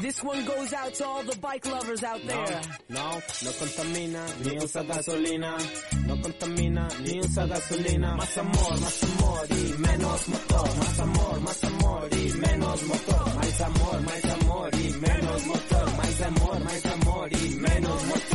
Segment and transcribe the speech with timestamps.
[0.00, 2.60] This one goes out to all the bike lovers out there.
[2.88, 3.04] No,
[3.44, 5.58] no contamina, ni usa gasolina.
[6.06, 8.16] No contamina, ni usa gasolina.
[8.16, 10.76] Más amor, más amor y menos motor.
[10.78, 13.34] Más amor, más amor y menos motor.
[13.36, 15.96] Más amor, más amor y menos motor.
[15.96, 18.28] Más amor, más amor y menos motor.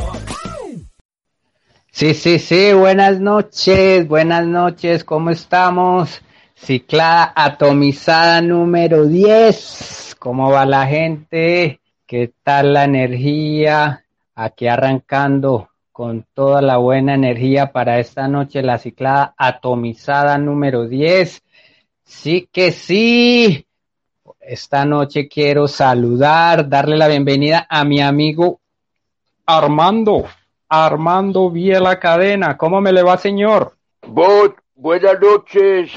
[1.90, 6.20] Sí, sí, sí, buenas noches, buenas noches, ¿cómo estamos?
[6.54, 11.80] Ciclada atomizada número 10, ¿cómo va la gente?
[12.06, 14.04] ¿Qué tal la energía?
[14.36, 21.42] Aquí arrancando con toda la buena energía para esta noche, la ciclada atomizada número 10.
[22.04, 23.66] Sí que sí.
[24.40, 28.60] Esta noche quiero saludar, darle la bienvenida a mi amigo
[29.44, 30.24] Armando.
[30.68, 32.56] Armando Viela Cadena.
[32.56, 33.76] ¿Cómo me le va, señor?
[34.06, 35.92] Bot, buenas noches.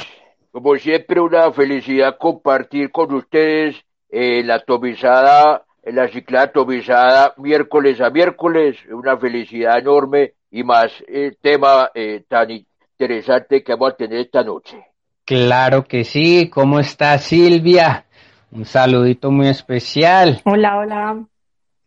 [0.57, 3.75] Como siempre, una felicidad compartir con ustedes
[4.09, 8.75] eh, la atomizada, la ciclada atomizada miércoles a miércoles.
[8.89, 14.43] Una felicidad enorme y más el tema eh, tan interesante que vamos a tener esta
[14.43, 14.83] noche.
[15.25, 16.49] Claro que sí.
[16.49, 18.07] ¿Cómo está Silvia?
[18.51, 20.41] Un saludito muy especial.
[20.43, 21.23] Hola, hola.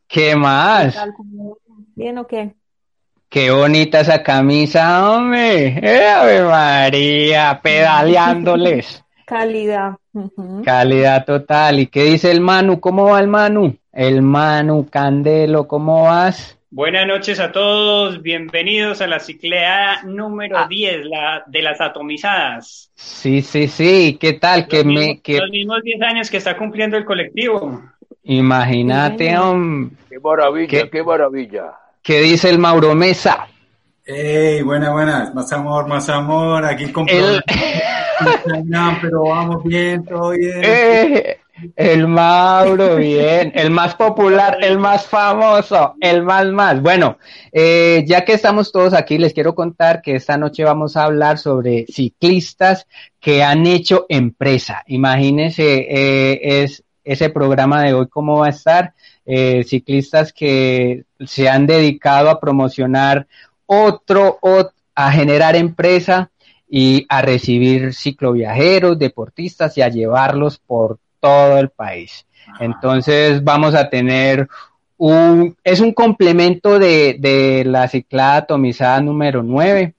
[0.06, 0.94] ¿Qué más?
[0.94, 1.14] ¿Qué tal?
[1.16, 1.56] ¿Cómo-
[1.96, 2.54] ¿Bien o qué?
[3.30, 5.78] Qué bonita esa camisa, hombre.
[5.82, 9.04] ¡Eh, Ave María, pedaleándoles.
[9.24, 9.92] Calidad.
[10.64, 11.78] Calidad total.
[11.78, 12.80] ¿Y qué dice el Manu?
[12.80, 13.76] ¿Cómo va el Manu?
[13.92, 16.58] El Manu Candelo, ¿cómo vas?
[16.72, 20.66] Buenas noches a todos, bienvenidos a la cicleada número Ah.
[20.69, 22.90] 10, la de las atomizadas.
[22.96, 24.19] Sí, sí, sí.
[24.20, 24.66] ¿Qué tal?
[24.69, 27.80] Que los, me, mismos, que los mismos 10 años que está cumpliendo el colectivo.
[28.24, 29.96] imagínate, hombre.
[30.08, 30.90] Qué maravilla, ¿Qué?
[30.90, 31.72] qué, maravilla.
[32.03, 33.47] ¿Qué dice el Mauro Mesa?
[34.05, 35.34] Hey, buenas, buenas.
[35.34, 36.65] Más amor, más amor.
[36.65, 37.43] Aquí con El,
[39.00, 40.61] pero vamos bien, todo bien.
[40.65, 41.37] eh,
[41.77, 43.53] el Mauro, bien.
[43.55, 46.81] El más popular, el más famoso, el más más.
[46.81, 47.19] Bueno,
[47.53, 51.37] eh, ya que estamos todos aquí, les quiero contar que esta noche vamos a hablar
[51.37, 52.87] sobre ciclistas
[53.21, 54.82] que han hecho empresa.
[54.87, 58.94] Imagínense, eh, es ese programa de hoy cómo va a estar.
[59.27, 63.26] Eh, ciclistas que se han dedicado a promocionar
[63.66, 66.31] otro, ot- a generar empresa
[66.69, 72.26] y a recibir cicloviajeros, deportistas y a llevarlos por todo el país.
[72.58, 74.48] Entonces vamos a tener
[74.97, 79.94] un, es un complemento de, de la ciclada atomizada número 9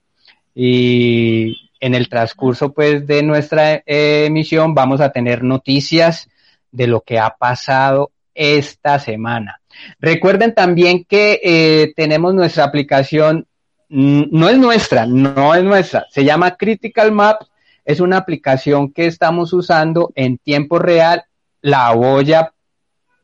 [0.54, 6.28] y en el transcurso pues de nuestra eh, emisión vamos a tener noticias
[6.70, 9.60] de lo que ha pasado esta semana.
[10.00, 13.46] Recuerden también que eh, tenemos nuestra aplicación,
[13.88, 17.50] no es nuestra, no es nuestra, se llama Critical Maps,
[17.84, 21.24] es una aplicación que estamos usando en tiempo real,
[21.60, 22.52] la voy a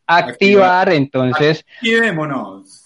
[0.07, 2.85] activar, entonces Activémonos.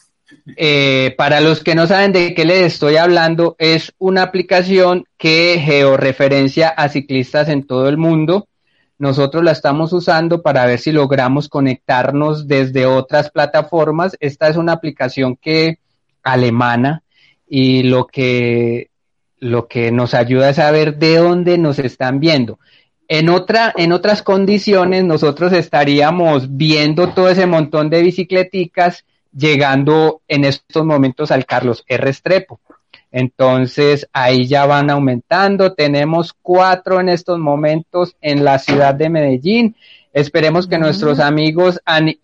[0.57, 5.61] eh, para los que no saben de qué les estoy hablando, es una aplicación que
[5.65, 8.49] georreferencia a ciclistas en todo el mundo.
[9.03, 14.17] Nosotros la estamos usando para ver si logramos conectarnos desde otras plataformas.
[14.21, 15.81] Esta es una aplicación que
[16.23, 17.03] alemana
[17.49, 18.91] y lo que
[19.41, 22.61] lo que nos ayuda es saber de dónde nos están viendo.
[23.09, 29.05] En otra, en otras condiciones, nosotros estaríamos viendo todo ese montón de bicicleticas
[29.37, 32.09] llegando en estos momentos al Carlos R.
[32.09, 32.61] Estrepo.
[33.13, 35.75] Entonces ahí ya van aumentando.
[35.75, 39.77] Tenemos cuatro en estos momentos en la ciudad de Medellín.
[40.13, 42.19] Esperemos que nuestros amigos a, ni-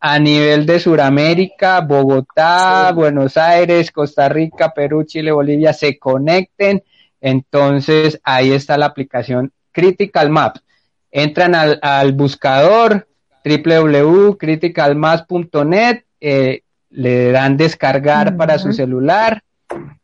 [0.00, 6.82] a nivel de Sudamérica, Bogotá, Buenos Aires, Costa Rica, Perú, Chile, Bolivia se conecten.
[7.20, 10.62] Entonces ahí está la aplicación Critical Maps.
[11.10, 13.06] Entran al, al buscador
[13.44, 19.42] www.criticalmaps.net, eh, le dan descargar para su celular,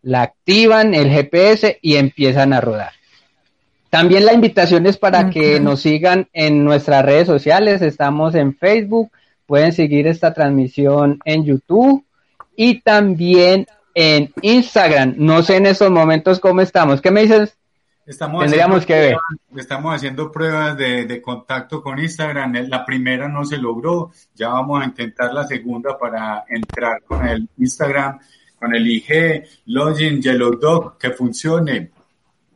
[0.02, 2.92] la activan el GPS y empiezan a rodar.
[3.90, 7.82] También la invitación es para que nos sigan en nuestras redes sociales.
[7.82, 9.10] Estamos en Facebook,
[9.46, 12.04] pueden seguir esta transmisión en YouTube
[12.56, 15.14] y también en Instagram.
[15.18, 17.02] No sé en estos momentos cómo estamos.
[17.02, 17.58] ¿Qué me dices,
[18.04, 19.60] Estamos Tendríamos haciendo que ver.
[19.62, 22.52] Estamos haciendo pruebas de, de contacto con Instagram.
[22.68, 24.10] La primera no se logró.
[24.34, 28.18] Ya vamos a intentar la segunda para entrar con el Instagram,
[28.62, 31.90] con el IG, Login, Yellow Dog, que funcione.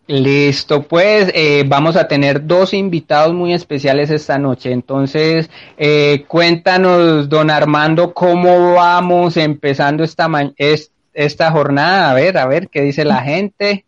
[0.06, 4.70] Listo, pues eh, vamos a tener dos invitados muy especiales esta noche.
[4.70, 12.12] Entonces, eh, cuéntanos, don Armando, cómo vamos empezando esta, ma- es- esta jornada.
[12.12, 13.84] A ver, a ver, ¿qué dice la gente?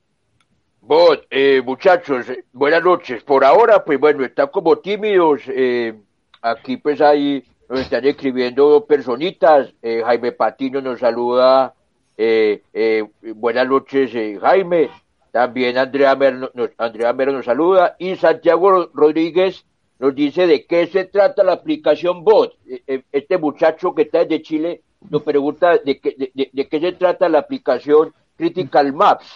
[0.81, 3.23] Vos, eh, muchachos, eh, buenas noches.
[3.23, 5.43] Por ahora, pues bueno, están como tímidos.
[5.47, 5.95] eh,
[6.43, 9.73] aquí pues ahí nos están escribiendo dos personitas.
[9.83, 11.75] eh, Jaime Patino nos saluda.
[12.19, 13.05] Eh, eh,
[13.35, 14.91] buenas noches, eh, Jaime.
[15.33, 17.95] También Andrea Mero nos, Andrea Mero nos saluda.
[17.99, 19.65] Y Santiago Ro- Rodríguez
[19.99, 22.55] nos dice de qué se trata la aplicación Bot.
[22.69, 24.81] Eh, eh, Este muchacho que está desde Chile
[25.11, 29.27] nos pregunta de qué, de- de- qué se trata la aplicación Critical Maps.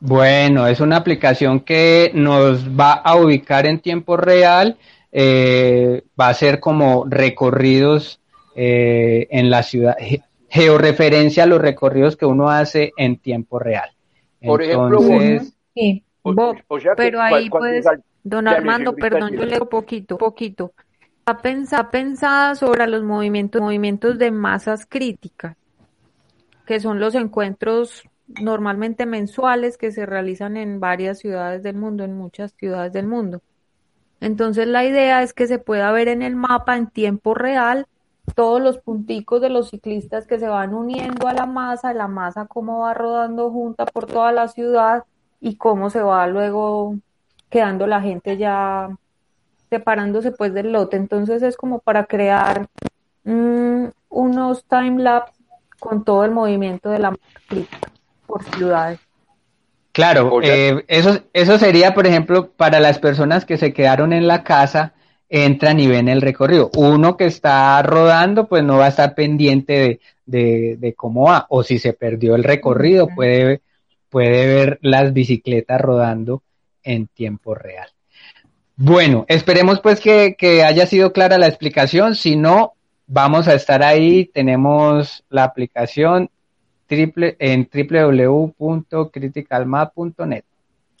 [0.00, 4.78] Bueno, es una aplicación que nos va a ubicar en tiempo real,
[5.12, 8.18] eh, va a ser como recorridos
[8.56, 9.96] eh, en la ciudad,
[10.50, 13.90] georreferencia a los recorridos que uno hace en tiempo real.
[14.44, 15.00] Por ejemplo,
[15.72, 17.86] Sí, Bob, o sea que pero ahí puedes,
[18.24, 20.72] don Armando, perdón, yo leo poquito, poquito.
[21.20, 25.56] Está pensada, pensada sobre los movimientos, movimientos de masas críticas,
[26.66, 32.14] que son los encuentros normalmente mensuales que se realizan en varias ciudades del mundo, en
[32.14, 33.40] muchas ciudades del mundo.
[34.20, 37.86] Entonces la idea es que se pueda ver en el mapa en tiempo real
[38.34, 42.46] todos los punticos de los ciclistas que se van uniendo a la masa, la masa
[42.46, 45.04] cómo va rodando junta por toda la ciudad
[45.40, 46.96] y cómo se va luego
[47.48, 48.90] quedando la gente ya
[49.68, 50.96] separándose pues del lote.
[50.96, 52.66] Entonces es como para crear
[53.24, 55.40] mm, unos time lapse
[55.78, 57.90] con todo el movimiento de la masa crítica
[58.26, 59.00] por ciudades.
[59.92, 64.44] Claro, eh, eso, eso sería, por ejemplo, para las personas que se quedaron en la
[64.44, 64.92] casa,
[65.30, 66.70] entran y ven el recorrido.
[66.76, 71.46] Uno que está rodando, pues no va a estar pendiente de, de, de cómo va,
[71.48, 73.62] o si se perdió el recorrido, puede,
[74.10, 76.42] puede ver las bicicletas rodando
[76.82, 77.88] en tiempo real.
[78.76, 82.72] Bueno, esperemos pues que, que haya sido clara la explicación, si no,
[83.06, 86.30] vamos a estar ahí, tenemos la aplicación
[86.86, 90.44] triple, en www.criticalmap.net.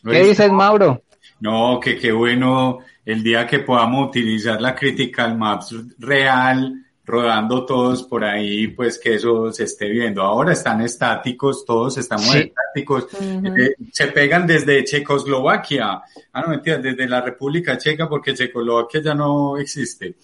[0.04, 1.02] ¿Qué dices, Mauro?
[1.40, 8.04] No, que qué bueno el día que podamos utilizar la Critical Maps real, rodando todos
[8.04, 10.22] por ahí, pues que eso se esté viendo.
[10.22, 12.38] Ahora están estáticos, todos estamos Sí.
[12.38, 13.08] estáticos.
[13.20, 16.02] Eh, se pegan desde Checoslovaquia.
[16.32, 20.14] Ah, no, mentira, desde la República Checa, porque Checoslovaquia ya no existe.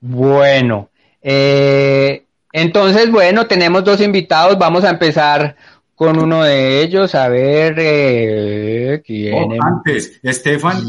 [0.00, 0.90] Bueno,
[1.22, 4.58] eh, entonces, bueno, tenemos dos invitados.
[4.58, 5.56] Vamos a empezar
[5.94, 7.14] con uno de ellos.
[7.14, 10.82] A ver, eh, quién Oh, em- antes, Estefan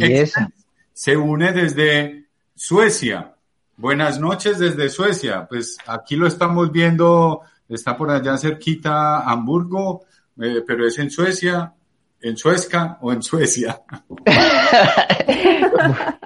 [0.93, 2.25] se une desde
[2.55, 3.33] Suecia.
[3.77, 5.45] Buenas noches desde Suecia.
[5.47, 10.05] Pues aquí lo estamos viendo, está por allá cerquita Hamburgo,
[10.41, 11.73] eh, pero es en Suecia,
[12.21, 13.81] en Suezca o en Suecia.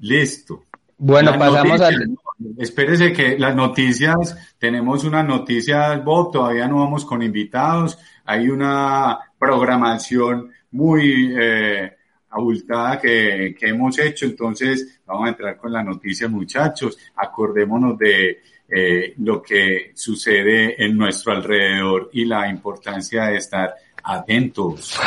[0.00, 0.64] Listo.
[0.98, 2.16] Bueno, Las pasamos noticias, al...
[2.58, 9.18] Espérese que las noticias, tenemos unas noticias, Bob, todavía no vamos con invitados, hay una
[9.38, 11.96] programación muy eh,
[12.30, 18.38] abultada que, que hemos hecho, entonces vamos a entrar con la noticia, muchachos, acordémonos de
[18.68, 24.98] eh, lo que sucede en nuestro alrededor y la importancia de estar atentos.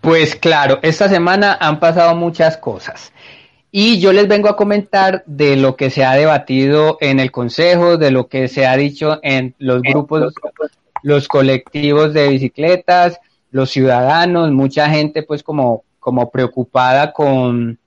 [0.00, 3.12] Pues claro, esta semana han pasado muchas cosas.
[3.76, 7.96] Y yo les vengo a comentar de lo que se ha debatido en el Consejo,
[7.96, 10.32] de lo que se ha dicho en los grupos,
[11.02, 13.18] los colectivos de bicicletas,
[13.50, 17.80] los ciudadanos, mucha gente pues como, como preocupada con,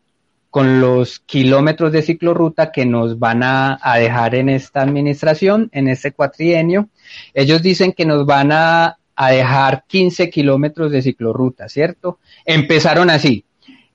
[0.49, 5.87] con los kilómetros de ciclorruta que nos van a, a dejar en esta administración, en
[5.87, 6.89] este cuatrienio.
[7.33, 12.19] Ellos dicen que nos van a, a dejar 15 kilómetros de ciclorruta, ¿cierto?
[12.43, 13.45] Empezaron así.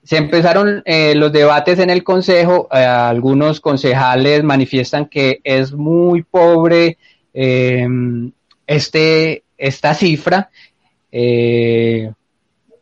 [0.03, 6.23] Se empezaron eh, los debates en el Consejo, eh, algunos concejales manifiestan que es muy
[6.23, 6.97] pobre
[7.33, 7.87] eh,
[8.67, 10.49] este, esta cifra.
[11.11, 12.11] Eh,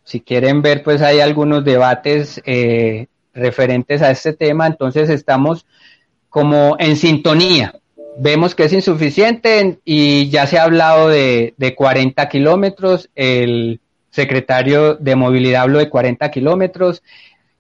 [0.03, 5.65] si quieren ver, pues hay algunos debates eh, referentes a este tema, entonces estamos
[6.29, 7.75] como en sintonía.
[8.17, 13.79] Vemos que es insuficiente y ya se ha hablado de, de 40 kilómetros, el
[14.11, 17.01] secretario de movilidad habló de 40 kilómetros,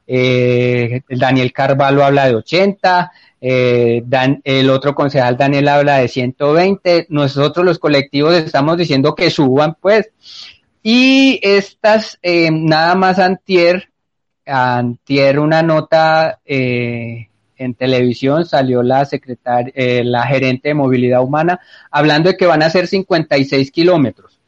[0.05, 7.07] eh, Daniel Carvalho habla de 80, eh, Dan, el otro concejal Daniel habla de 120,
[7.09, 10.11] nosotros los colectivos estamos diciendo que suban pues,
[10.83, 13.89] y estas, eh, nada más antier,
[14.45, 21.59] antier una nota eh, en televisión salió la secretaria, eh, la gerente de movilidad humana
[21.91, 24.40] hablando de que van a ser 56 kilómetros.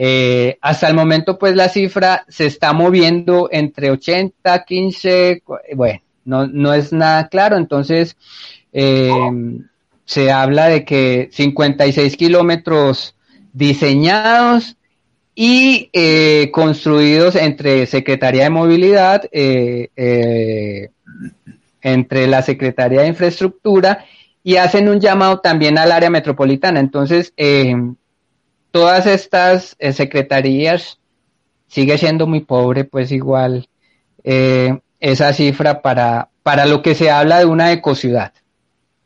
[0.00, 5.42] Eh, hasta el momento, pues la cifra se está moviendo entre 80, 15,
[5.74, 7.56] bueno, no, no es nada claro.
[7.56, 8.16] Entonces,
[8.72, 9.10] eh,
[10.04, 13.16] se habla de que 56 kilómetros
[13.52, 14.76] diseñados
[15.34, 20.90] y eh, construidos entre Secretaría de Movilidad, eh,
[21.82, 24.04] entre la Secretaría de Infraestructura
[24.42, 26.80] y hacen un llamado también al área metropolitana.
[26.80, 27.74] Entonces, eh,
[28.78, 31.00] todas estas eh, secretarías
[31.66, 33.68] sigue siendo muy pobre, pues igual
[34.22, 38.32] eh, esa cifra para, para lo que se habla de una ecociudad.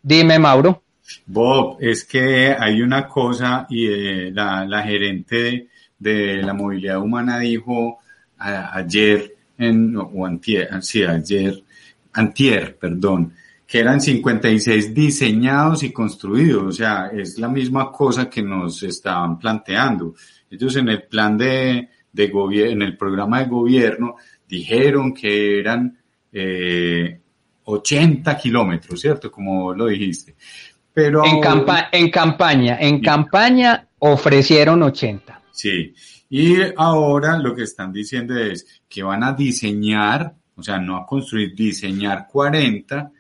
[0.03, 0.83] Dime, Mauro.
[1.25, 7.39] Bob, es que hay una cosa y eh, la, la, gerente de, la movilidad humana
[7.39, 7.99] dijo
[8.37, 11.63] a, ayer, en, o antier, sí, ayer,
[12.13, 13.33] antier, perdón,
[13.73, 19.39] que eran 56 diseñados y construidos, o sea, es la misma cosa que nos estaban
[19.39, 20.15] planteando.
[20.51, 25.97] Ellos en el plan de, de gobierno, en el programa de gobierno, dijeron que eran
[26.31, 27.19] eh,
[27.65, 29.33] 80 kilómetros, ¿cierto?
[29.33, 30.35] Como lo dijiste.
[30.93, 33.01] Pero en, campa en campaña, en sí.
[33.01, 35.41] campaña ofrecieron 80.
[35.51, 35.95] Sí,
[36.29, 41.07] y ahora lo que están diciendo es que van a diseñar, o sea, no a
[41.07, 43.13] construir, diseñar 40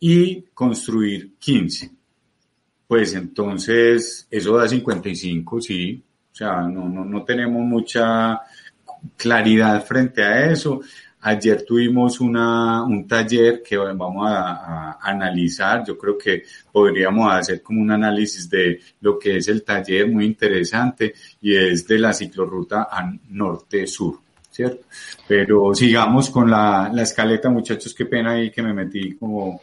[0.00, 1.90] y construir 15.
[2.88, 6.02] Pues entonces, eso da 55, sí.
[6.32, 8.40] O sea, no, no, no tenemos mucha
[9.16, 10.80] claridad frente a eso.
[11.22, 15.84] Ayer tuvimos una, un taller que vamos a, analizar.
[15.86, 20.24] Yo creo que podríamos hacer como un análisis de lo que es el taller muy
[20.24, 22.88] interesante y es de la ciclorruta
[23.28, 24.18] norte-sur,
[24.50, 24.86] ¿cierto?
[25.28, 27.94] Pero sigamos con la, la escaleta, muchachos.
[27.94, 29.60] Qué pena ahí que me metí como...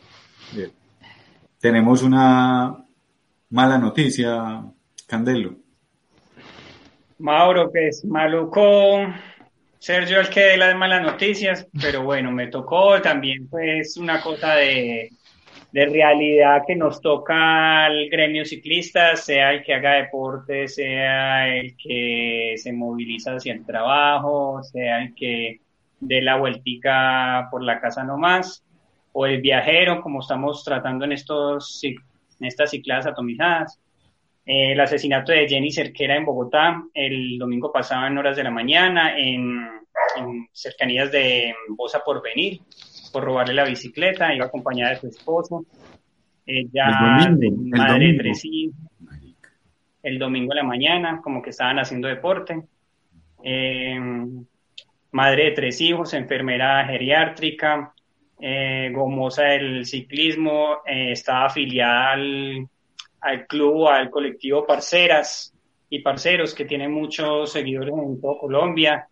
[0.56, 0.70] Eh,
[1.60, 2.86] tenemos una
[3.50, 4.64] mala noticia,
[5.08, 5.56] Candelo.
[7.20, 9.08] Mauro, que es maluco.
[9.80, 13.02] Ser yo el que dé las malas noticias, pero bueno, me tocó.
[13.02, 15.10] También pues una cosa de,
[15.72, 21.76] de realidad que nos toca al gremio ciclista, sea el que haga deporte, sea el
[21.78, 25.60] que se moviliza hacia el trabajo, sea el que
[26.00, 28.64] dé la vueltica por la casa nomás,
[29.14, 33.80] o el viajero, como estamos tratando en, estos, en estas cicladas atomizadas.
[34.46, 38.52] Eh, el asesinato de Jenny Cerquera en Bogotá el domingo pasado en horas de la
[38.52, 39.68] mañana en,
[40.18, 42.62] en cercanías de Bosa por venir
[43.12, 45.66] por robarle la bicicleta, iba acompañada de su esposo,
[46.46, 48.76] ella el domingo, madre el de tres hijos,
[50.04, 52.64] el domingo a la mañana, como que estaban haciendo deporte,
[53.44, 54.00] eh,
[55.12, 57.94] madre de tres hijos, enfermera geriátrica,
[58.40, 62.68] eh, gomosa del ciclismo, eh, estaba afiliada al
[63.22, 65.54] al club, al colectivo Parceras
[65.90, 69.08] y Parceros, que tiene muchos seguidores en todo Colombia.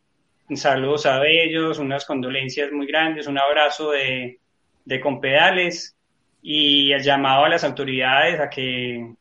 [0.54, 4.40] Saludos a ellos, unas condolencias muy grandes, un abrazo de,
[4.84, 5.96] de compedales
[6.42, 9.16] y el llamado a las autoridades a que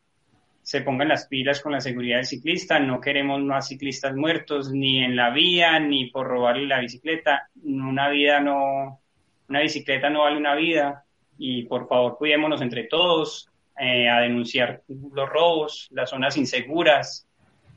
[0.63, 2.79] se pongan las pilas con la seguridad del ciclista.
[2.79, 7.49] No queremos más ciclistas muertos, ni en la vía, ni por robarle la bicicleta.
[7.63, 9.01] Una vida no,
[9.49, 11.05] una bicicleta no vale una vida.
[11.37, 13.49] Y por favor, cuidémonos entre todos,
[13.79, 17.27] eh, a denunciar los robos, las zonas inseguras,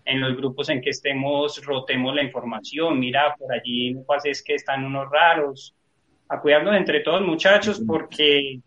[0.07, 4.41] en los grupos en que estemos, rotemos la información, mira, por allí no pasa es
[4.41, 5.75] que están unos raros,
[6.29, 8.61] a cuidarnos entre todos muchachos, porque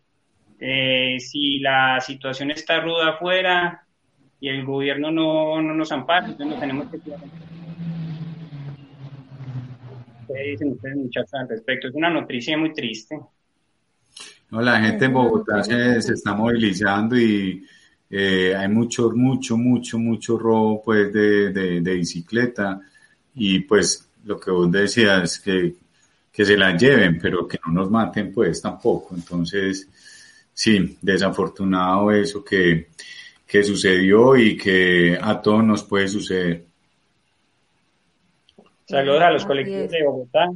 [0.58, 3.86] eh, si la situación está ruda afuera
[4.38, 7.20] y el gobierno no, no nos ampara, entonces nos tenemos que cuidar.
[10.32, 11.88] ¿Qué dicen ustedes muchachos al respecto?
[11.88, 13.18] Es una noticia muy triste.
[14.50, 17.64] No, la gente en Bogotá se, se está movilizando y
[18.08, 22.80] eh, hay mucho, mucho, mucho, mucho robo pues de, de, de, bicicleta
[23.34, 25.76] y pues lo que vos decías que,
[26.32, 29.14] que se la lleven, pero que no nos maten pues tampoco.
[29.14, 29.88] Entonces,
[30.52, 32.88] sí, desafortunado eso que,
[33.46, 36.69] que sucedió y que a todos nos puede suceder.
[38.90, 40.50] Saludos a los colectivos de Bogotá.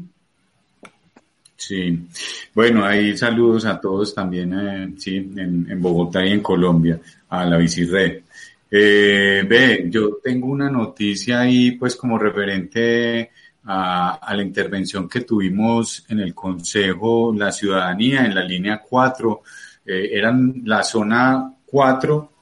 [1.56, 2.08] Sí,
[2.52, 6.98] bueno, ahí saludos a todos también, eh, sí, en, en, Bogotá y en Colombia,
[7.28, 8.22] a la Bicirred.
[8.68, 13.30] Eh, ve, yo tengo una noticia ahí, pues como referente
[13.66, 19.42] a, la intervención que tuvimos en el Consejo, la ciudadanía en la línea 4,
[19.86, 22.32] eh, eran la zona 4,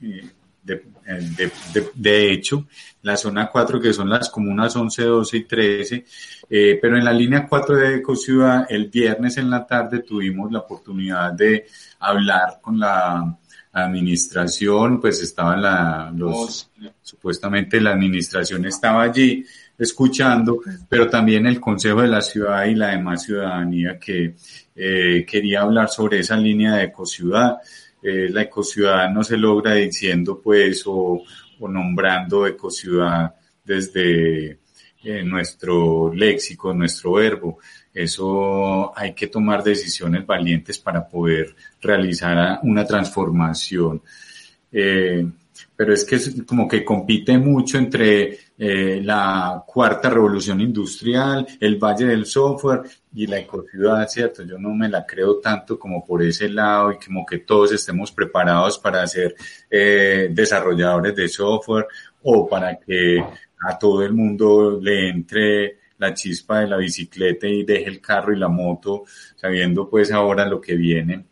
[0.00, 0.30] eh,
[0.62, 1.50] de, de,
[1.94, 2.66] de, hecho,
[3.02, 6.04] la zona 4 que son las comunas 11, 12 y 13,
[6.48, 10.60] eh, pero en la línea 4 de Ecociudad, el viernes en la tarde tuvimos la
[10.60, 11.66] oportunidad de
[12.00, 13.36] hablar con la
[13.72, 16.70] administración, pues estaban la, los,
[17.02, 19.44] supuestamente la administración estaba allí
[19.78, 24.34] escuchando, pero también el Consejo de la Ciudad y la demás ciudadanía que
[24.76, 27.56] eh, quería hablar sobre esa línea de ecociudad.
[28.02, 31.22] Eh, la ecociudad no se logra diciendo pues o,
[31.60, 34.58] nombrando ecociudad desde
[35.04, 37.58] eh, nuestro léxico, nuestro verbo.
[37.94, 44.02] Eso hay que tomar decisiones valientes para poder realizar una transformación.
[44.72, 45.24] Eh,
[45.76, 51.76] pero es que es como que compite mucho entre eh, la cuarta revolución industrial, el
[51.76, 52.82] valle del software
[53.14, 54.42] y la ecociudad, ¿cierto?
[54.42, 58.12] Yo no me la creo tanto como por ese lado y como que todos estemos
[58.12, 59.34] preparados para ser
[59.70, 61.86] eh, desarrolladores de software
[62.22, 63.24] o para que
[63.68, 68.32] a todo el mundo le entre la chispa de la bicicleta y deje el carro
[68.32, 69.04] y la moto,
[69.36, 71.24] sabiendo pues ahora lo que viene.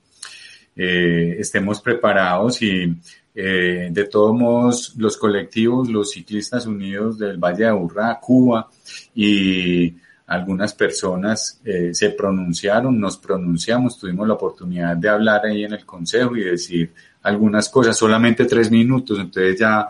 [0.76, 2.96] Eh, estemos preparados y
[3.34, 8.68] eh, de todos modos los colectivos, los ciclistas unidos del Valle de Aburrá, Cuba
[9.14, 9.94] y
[10.26, 15.84] algunas personas eh, se pronunciaron, nos pronunciamos, tuvimos la oportunidad de hablar ahí en el
[15.84, 19.88] consejo y decir algunas cosas, solamente tres minutos, entonces ya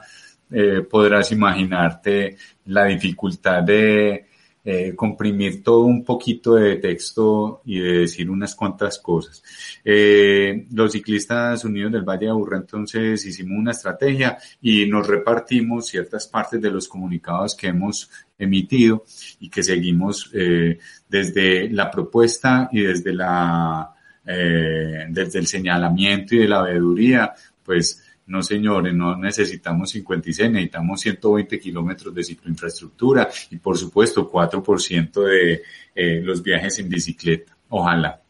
[0.50, 4.29] eh, podrás imaginarte la dificultad de
[4.64, 9.42] eh, comprimir todo un poquito de texto y de decir unas cuantas cosas.
[9.84, 15.86] Eh, los ciclistas unidos del Valle de Aburra entonces hicimos una estrategia y nos repartimos
[15.86, 19.04] ciertas partes de los comunicados que hemos emitido
[19.38, 23.94] y que seguimos eh, desde la propuesta y desde la
[24.26, 27.32] eh, desde el señalamiento y de la veeduría,
[27.64, 35.24] pues no, señores, no necesitamos 56, necesitamos 120 kilómetros de cicloinfraestructura y, por supuesto, 4%
[35.24, 35.62] de
[35.96, 37.56] eh, los viajes en bicicleta.
[37.68, 38.20] Ojalá.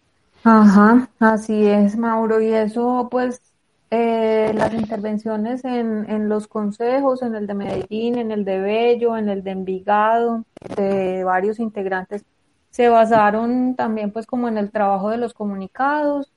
[0.42, 2.40] Ajá, así es, Mauro.
[2.40, 3.42] Y eso, pues,
[3.90, 9.18] eh, las intervenciones en, en los consejos, en el de Medellín, en el de Bello,
[9.18, 12.24] en el de Envigado, de varios integrantes,
[12.70, 16.32] se basaron también, pues, como en el trabajo de los comunicados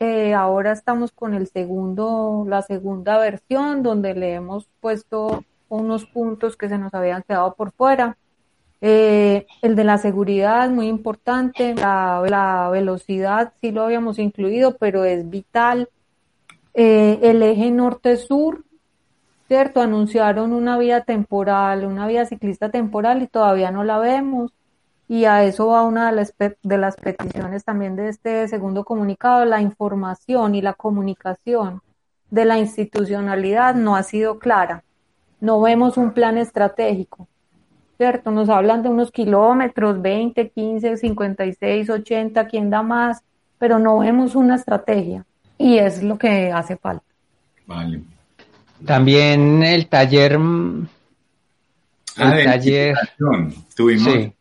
[0.00, 6.56] eh, ahora estamos con el segundo, la segunda versión, donde le hemos puesto unos puntos
[6.56, 8.16] que se nos habían quedado por fuera.
[8.80, 15.04] Eh, el de la seguridad es muy importante, la, velocidad sí lo habíamos incluido, pero
[15.04, 15.88] es vital.
[16.74, 18.64] Eh, el eje norte-sur,
[19.48, 19.80] ¿cierto?
[19.80, 24.52] Anunciaron una vía temporal, una vía ciclista temporal y todavía no la vemos
[25.08, 29.46] y a eso va una de las, de las peticiones también de este segundo comunicado,
[29.46, 31.80] la información y la comunicación
[32.30, 34.84] de la institucionalidad no ha sido clara.
[35.40, 37.26] No vemos un plan estratégico,
[37.96, 38.30] ¿cierto?
[38.30, 43.22] Nos hablan de unos kilómetros, 20, 15, 56, 80, quién da más,
[43.58, 45.24] pero no vemos una estrategia
[45.56, 47.04] y es lo que hace falta.
[47.66, 48.02] Vale.
[48.84, 50.38] También el taller...
[52.16, 52.96] Ah, el taller...
[53.74, 54.12] Tuvimos...
[54.12, 54.34] Sí,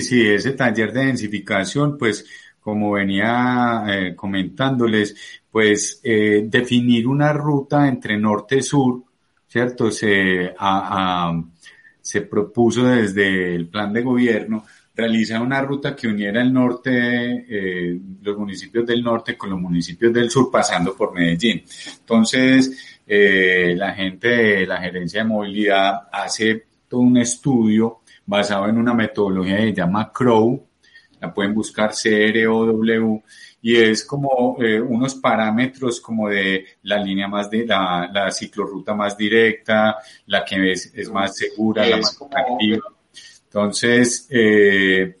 [0.00, 2.24] sí, ese taller de densificación, pues
[2.66, 5.14] como venía eh, comentándoles,
[5.48, 9.04] pues eh, definir una ruta entre norte-sur,
[9.46, 9.92] ¿cierto?
[9.92, 10.52] Se,
[12.00, 14.64] se propuso desde el plan de gobierno
[14.96, 16.90] realizar una ruta que uniera el norte,
[17.48, 21.62] eh, los municipios del norte con los municipios del sur, pasando por Medellín.
[22.00, 28.92] Entonces, la gente de la gerencia de movilidad hace todo un estudio basado en una
[28.92, 30.66] metodología que se llama CROW,
[31.20, 33.22] la pueden buscar CROW,
[33.62, 38.94] y es como eh, unos parámetros como de la línea más de la, la ciclorruta
[38.94, 42.86] más directa, la que es, es más segura, la más atractiva.
[43.44, 45.16] Entonces, eh,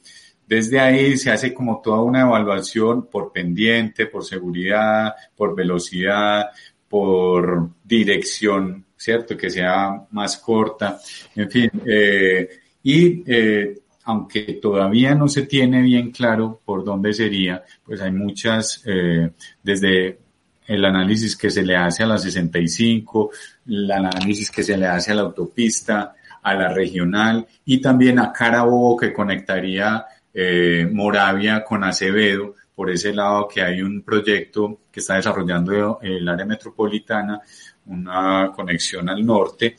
[0.46, 6.50] desde ahí se hace como toda una evaluación por pendiente, por seguridad, por velocidad,
[6.88, 9.36] por dirección, ¿cierto?
[9.36, 10.98] Que sea más corta.
[11.34, 12.48] En fin, eh,
[12.88, 18.80] y eh, aunque todavía no se tiene bien claro por dónde sería, pues hay muchas,
[18.86, 20.20] eh, desde
[20.68, 23.32] el análisis que se le hace a la 65,
[23.66, 28.32] el análisis que se le hace a la autopista, a la regional y también a
[28.32, 32.54] Carabobo que conectaría eh, Moravia con Acevedo.
[32.72, 37.40] Por ese lado que hay un proyecto que está desarrollando el área metropolitana,
[37.86, 39.74] una conexión al norte.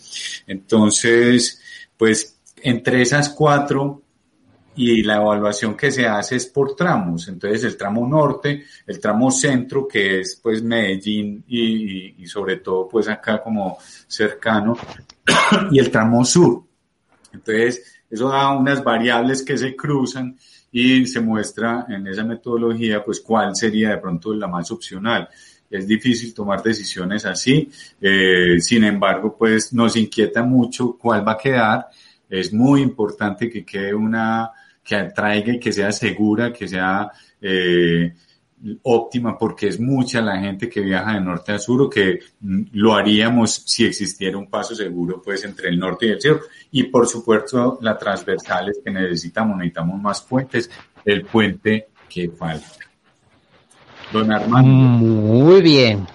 [0.46, 1.62] Entonces,
[1.96, 4.02] pues entre esas cuatro
[4.78, 7.28] y la evaluación que se hace es por tramos.
[7.28, 13.08] Entonces el tramo norte, el tramo centro, que es pues Medellín y, sobre todo pues
[13.10, 14.78] acá como cercano,
[15.72, 16.63] y el tramo sur.
[17.34, 20.38] Entonces eso da unas variables que se cruzan
[20.72, 25.28] y se muestra en esa metodología pues cuál sería de pronto la más opcional.
[25.70, 31.38] Es difícil tomar decisiones así, eh, sin embargo pues nos inquieta mucho cuál va a
[31.38, 31.88] quedar.
[32.30, 34.52] Es muy importante que quede una
[34.84, 37.12] que atraiga y que sea segura, que sea
[37.42, 38.13] eh,
[38.84, 42.62] óptima, porque es mucha la gente que viaja de norte a sur o que mm,
[42.74, 46.42] lo haríamos si existiera un paso seguro pues entre el norte y el sur.
[46.72, 50.70] Y por supuesto las transversales que necesitamos, necesitamos más puentes,
[51.04, 52.78] el puente que falta.
[54.12, 54.70] Don Armando.
[54.70, 56.08] Muy bien.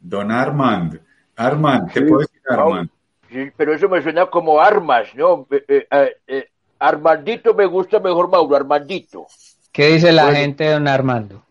[0.00, 0.98] Don Armando.
[1.36, 2.88] Armand, ¿qué puedo decir Armand?
[3.32, 5.46] Sí, pero eso me suena como armas, ¿no?
[5.50, 9.26] Eh, eh, eh, Armandito me gusta mejor, Mauro, Armandito.
[9.72, 10.38] ¿Qué dice la Bueno.
[10.38, 11.42] gente, don Armando?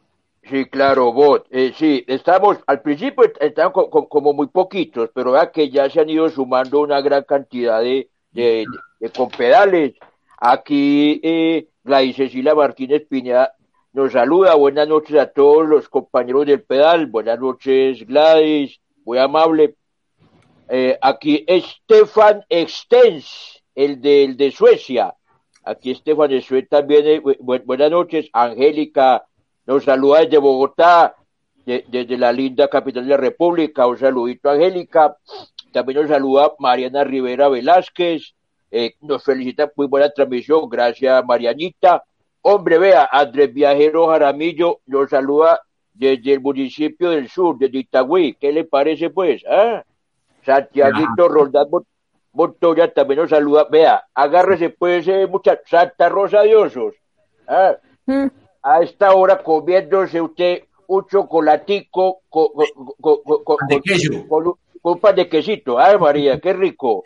[0.43, 1.47] Sí, claro, bot.
[1.49, 5.69] Eh, sí, estamos, al principio est- estaban co- co- como muy poquitos, pero vea que
[5.69, 8.65] ya se han ido sumando una gran cantidad de, de,
[8.99, 9.93] de compedales.
[10.37, 13.49] Aquí, eh, Gladys Cecilia Martínez Piña
[13.93, 14.55] nos saluda.
[14.55, 17.05] Buenas noches a todos los compañeros del pedal.
[17.07, 18.79] Buenas noches, Gladys.
[19.05, 19.75] Muy amable.
[20.73, 25.13] Eh, aquí Stefan Extens, el de, de Suecia.
[25.65, 27.05] Aquí Estefan Suecia también.
[27.07, 29.25] eh, bu- buenas noches, Angélica.
[29.65, 31.13] Nos saluda desde Bogotá,
[31.65, 33.85] de- desde la linda capital de la República.
[33.85, 35.17] Un saludito, Angélica.
[35.73, 38.33] También nos saluda Mariana Rivera Velázquez.
[38.71, 40.69] Eh, nos felicita, muy buena transmisión.
[40.69, 42.01] Gracias, Marianita.
[42.43, 45.61] Hombre, vea, Andrés Viajero Jaramillo nos saluda
[45.93, 48.35] desde el municipio del sur, desde Itagüí.
[48.39, 49.43] ¿Qué le parece, pues?
[49.45, 49.83] ¿Ah?
[50.45, 51.85] Santiaguito Roldán Mon-
[52.33, 53.67] Montoya también nos saluda.
[53.69, 56.95] Vea, agárrese, pues, eh, mucha Santa Rosa de Osos.
[57.47, 57.75] ¿Ah?
[58.05, 58.27] Mm,
[58.63, 62.65] a esta hora comiéndose usted un chocolatico con, con,
[63.01, 64.27] con, con- con- De queso.
[64.27, 64.47] con
[64.81, 65.77] un- pan de quesito.
[65.79, 67.03] Ay, María, qué rico.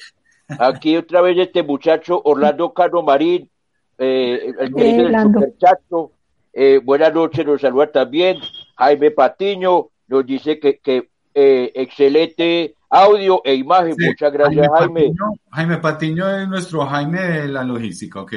[0.60, 3.50] Aquí otra vez este muchacho Orlando Cano Marín,
[3.98, 6.12] eh, el que del superchato.
[6.54, 8.38] Eh, buenas noches, nos saluda también
[8.78, 13.96] Jaime Patiño, nos dice que, que eh, excelente audio e imagen.
[13.96, 15.02] Sí, Muchas gracias, Jaime.
[15.02, 18.34] Patiño, Jaime Patiño es nuestro Jaime de la logística, ok.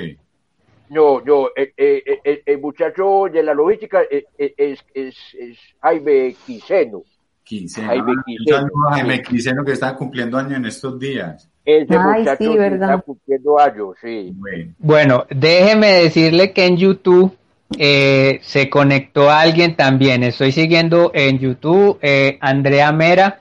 [0.90, 7.02] No, no, eh, eh, eh, el, muchacho de la logística es, es, es Jaime Quiseno.
[7.44, 7.88] Quinceno.
[7.88, 8.56] Jaime Un Quiseno.
[8.58, 11.48] saludo a Jaime Quiseno que está cumpliendo año en estos días.
[11.64, 12.90] Ese Ay, muchacho sí, que ¿verdad?
[12.90, 14.32] está cumpliendo años, sí.
[14.34, 17.36] Bueno, Bueno, déjeme decirle que en YouTube
[17.78, 20.22] eh, se conectó alguien también.
[20.22, 23.40] Estoy siguiendo en YouTube eh, Andrea Mera.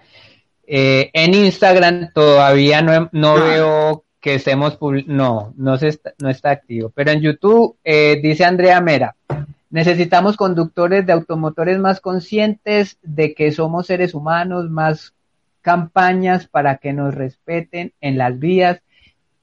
[0.68, 3.44] Eh, en Instagram todavía no, no Ah.
[3.44, 6.92] veo que estemos no, no se está, no está activo.
[6.94, 9.16] Pero en YouTube eh, dice Andrea Mera,
[9.70, 15.14] necesitamos conductores de automotores más conscientes de que somos seres humanos, más
[15.62, 18.82] campañas para que nos respeten en las vías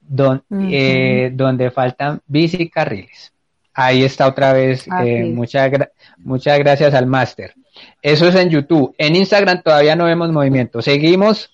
[0.01, 3.31] don- eh, donde faltan bicicarriles.
[3.73, 4.87] Ahí está otra vez.
[5.03, 7.53] Eh, muchas, gra- muchas gracias al máster.
[8.01, 8.93] Eso es en YouTube.
[8.97, 10.81] En Instagram todavía no vemos movimiento.
[10.81, 11.51] Seguimos.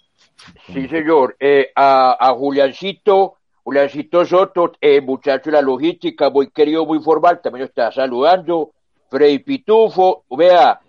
[0.74, 1.36] Sí, señor.
[1.40, 7.42] Eh, a, a Juliancito, Juliancito Soto, eh, muchacho de la logística, muy querido, muy formal,
[7.42, 8.72] también está saludando.
[9.10, 10.80] Freddy Pitufo, vea,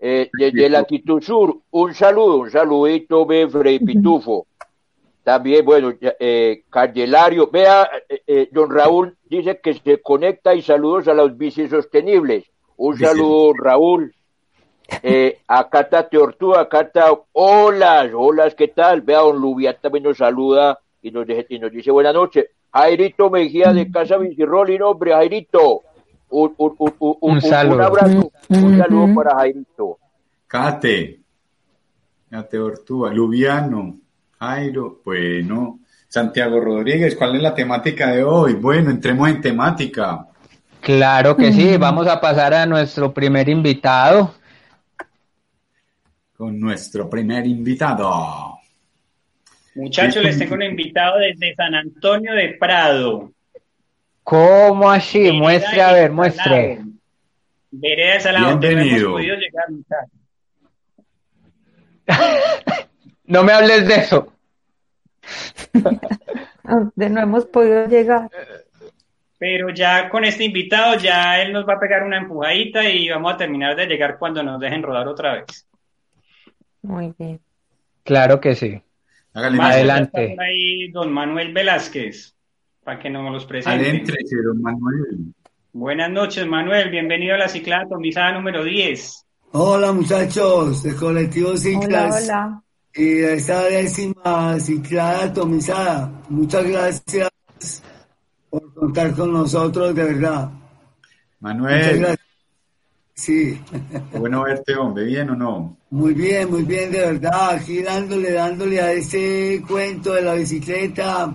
[0.00, 4.46] eh, desde Latitud Sur, un saludo, un saludito, ve, Freddy Pitufo.
[5.22, 11.06] También, bueno, eh, Candelario, vea, eh, eh, don Raúl dice que se conecta y saludos
[11.06, 12.44] a los bicis sostenibles.
[12.76, 14.12] Un saludo, Raúl.
[15.02, 19.00] Eh, acá está Teortúa, acá está Hola, hola, ¿qué tal?
[19.00, 22.46] Vea, don Lubián también nos saluda y nos, deje- y nos dice buenas noches.
[22.72, 25.82] Jairito Mejía de Casa Bicirrolling, hombre, Jairito.
[26.30, 27.82] Un, un, un, un, Un saludo.
[27.84, 29.14] abrazo, un saludo Ujú.
[29.14, 29.98] para Jairito.
[30.46, 31.20] Cate,
[32.30, 33.94] Cate Ortúa, Lubiano,
[34.38, 38.54] Jairo, bueno, Santiago Rodríguez, ¿cuál es la temática de hoy?
[38.54, 40.26] Bueno, entremos en temática.
[40.80, 41.76] Claro que sí.
[41.76, 44.34] Vamos a pasar a nuestro primer invitado.
[46.42, 48.58] Con nuestro primer invitado.
[49.76, 53.30] Muchachos, les tengo un invitado desde San Antonio de Prado.
[54.24, 55.20] ¿Cómo así?
[55.20, 56.80] Vereda Muestre, a ver, muestre.
[57.70, 59.12] Vereda Salado, no Bienvenido.
[59.12, 60.10] podido llegar, muchachos.
[63.26, 64.32] No me hables de eso.
[66.64, 68.28] a donde no hemos podido llegar.
[69.38, 73.32] Pero ya con este invitado, ya él nos va a pegar una empujadita y vamos
[73.32, 75.68] a terminar de llegar cuando nos dejen rodar otra vez.
[76.82, 77.40] Muy bien.
[78.04, 78.82] Claro que sí.
[79.34, 80.36] Hágale adelante.
[80.38, 82.34] ahí don Manuel Velázquez,
[82.84, 83.88] para que nos los presente.
[83.88, 85.34] Adéntrese, don Manuel.
[85.72, 86.90] Buenas noches, Manuel.
[86.90, 89.26] Bienvenido a la ciclada atomizada número 10.
[89.52, 92.24] Hola, muchachos del colectivo Ciclas.
[92.24, 92.62] Hola, hola.
[92.94, 96.12] Y de esta décima ciclada atomizada.
[96.28, 97.30] Muchas gracias
[98.50, 100.50] por contar con nosotros, de verdad.
[100.50, 100.60] Muchas
[101.40, 102.31] Manuel, gracias.
[103.22, 103.56] Sí,
[104.18, 105.76] bueno verte, hombre, ¿bien o no?
[105.90, 107.50] muy bien, muy bien, de verdad.
[107.50, 111.32] Aquí dándole, dándole a ese cuento de la bicicleta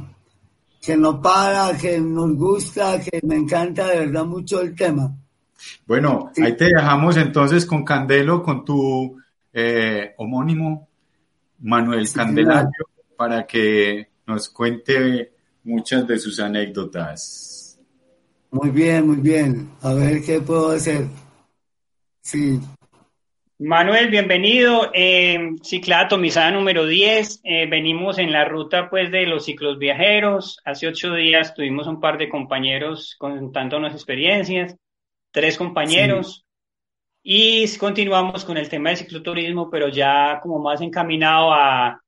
[0.81, 5.15] que no para, que nos gusta, que me encanta de verdad mucho el tema.
[5.85, 6.43] Bueno, Sí.
[6.43, 9.17] ahí te dejamos entonces con Candelo, con tu
[9.53, 10.89] eh, homónimo
[11.59, 15.31] Manuel Sí, Candelario, para que nos cuente
[15.63, 17.79] muchas de sus anécdotas.
[18.51, 19.69] Muy bien, muy bien.
[19.81, 21.05] A ver qué puedo hacer.
[22.27, 22.59] Sí,
[23.57, 24.91] Manuel, bienvenido.
[24.93, 27.39] Eh, ciclada atomizada número 10.
[27.45, 30.59] Eh, venimos en la ruta pues de los ciclos viajeros.
[30.65, 34.75] Hace ocho días tuvimos un par de compañeros contándonos experiencias,
[35.31, 36.45] tres compañeros.
[37.23, 42.01] Y continuamos con el tema del cicloturismo, pero ya como más encaminado a,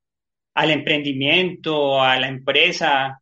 [0.53, 3.21] al emprendimiento, a la empresa.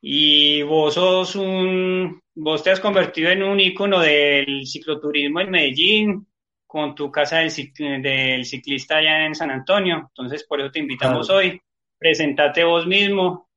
[0.00, 6.26] Y vos sos un, vos te has convertido en un ícono del cicloturismo en Medellín,
[6.72, 10.08] con tu casa del, cic- del ciclista allá en San Antonio.
[10.14, 11.40] Entonces, por eso te invitamos Claro.
[11.40, 11.60] hoy.
[11.98, 13.48] Presentate vos mismo,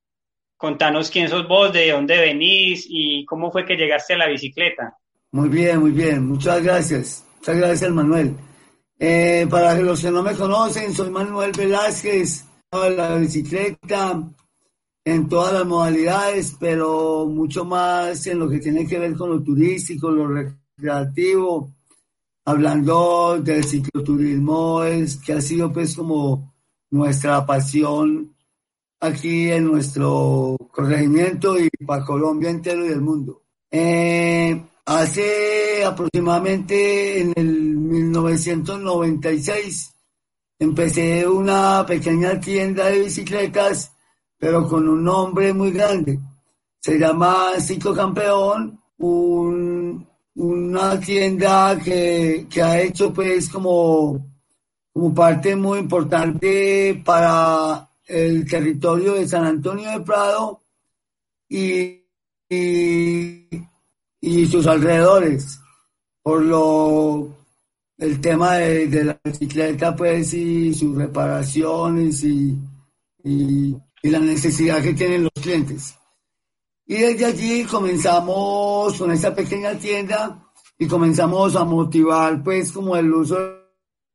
[0.57, 4.97] contanos quién sos vos, de dónde venís y cómo fue que llegaste a la bicicleta.
[5.31, 6.25] muy bien, muy bien.
[6.27, 7.23] Muchas gracias.
[7.37, 8.35] Muchas gracias, Manuel.
[8.97, 14.23] Eh, para los que no me conocen, soy Manuel Velázquez, de la bicicleta
[15.05, 19.43] en todas las modalidades, pero mucho más en lo que tiene que ver con lo
[19.43, 21.69] turístico, lo recreativo,
[22.45, 26.53] hablando del cicloturismo, es que ha sido pues como
[26.91, 28.35] nuestra pasión
[28.99, 33.41] aquí en nuestro corregimiento y para Colombia entero y el mundo.
[33.71, 39.93] Eh, hace aproximadamente en el 1996
[40.59, 43.91] empecé una pequeña tienda de bicicletas,
[44.37, 46.19] pero con un nombre muy grande.
[46.79, 49.82] Se llama Ciclo Campeón, un-
[50.35, 54.33] una tienda que, que ha hecho pues como,
[54.91, 60.61] como parte muy importante para el territorio de San Antonio de Prado
[61.47, 62.03] y,
[62.49, 63.47] y,
[64.21, 65.59] y sus alrededores,
[66.21, 67.37] por lo
[67.97, 72.57] el tema de, de la bicicleta pues y sus reparaciones y,
[73.23, 75.95] y, y la necesidad que tienen los clientes.
[76.85, 83.13] Y desde allí comenzamos con esta pequeña tienda y comenzamos a motivar pues como el
[83.13, 83.53] uso de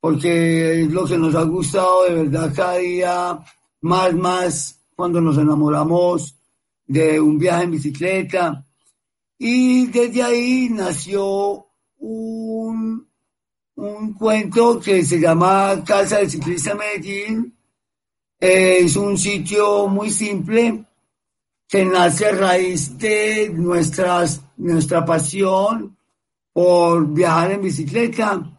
[0.00, 3.38] porque es lo que nos ha gustado de verdad cada día
[3.80, 6.34] más, más cuando nos enamoramos
[6.84, 8.65] de un viaje en bicicleta.
[9.38, 11.66] Y desde ahí nació
[11.98, 13.08] un,
[13.74, 17.54] un cuento que se llama Casa del Ciclista Medellín.
[18.38, 20.84] Es un sitio muy simple
[21.68, 25.96] que nace a raíz de nuestras, nuestra pasión
[26.52, 28.58] por viajar en bicicleta.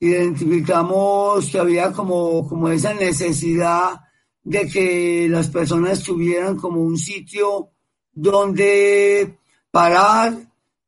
[0.00, 4.00] Identificamos que había como, como esa necesidad
[4.42, 7.70] de que las personas tuvieran como un sitio
[8.12, 9.38] donde
[9.70, 10.36] parar,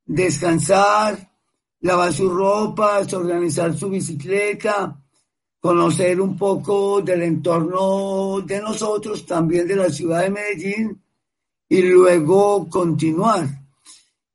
[0.07, 1.31] descansar,
[1.81, 5.01] lavar sus ropas, organizar su bicicleta,
[5.61, 11.03] conocer un poco del entorno de nosotros, también de la ciudad de Medellín,
[11.69, 13.47] y luego continuar.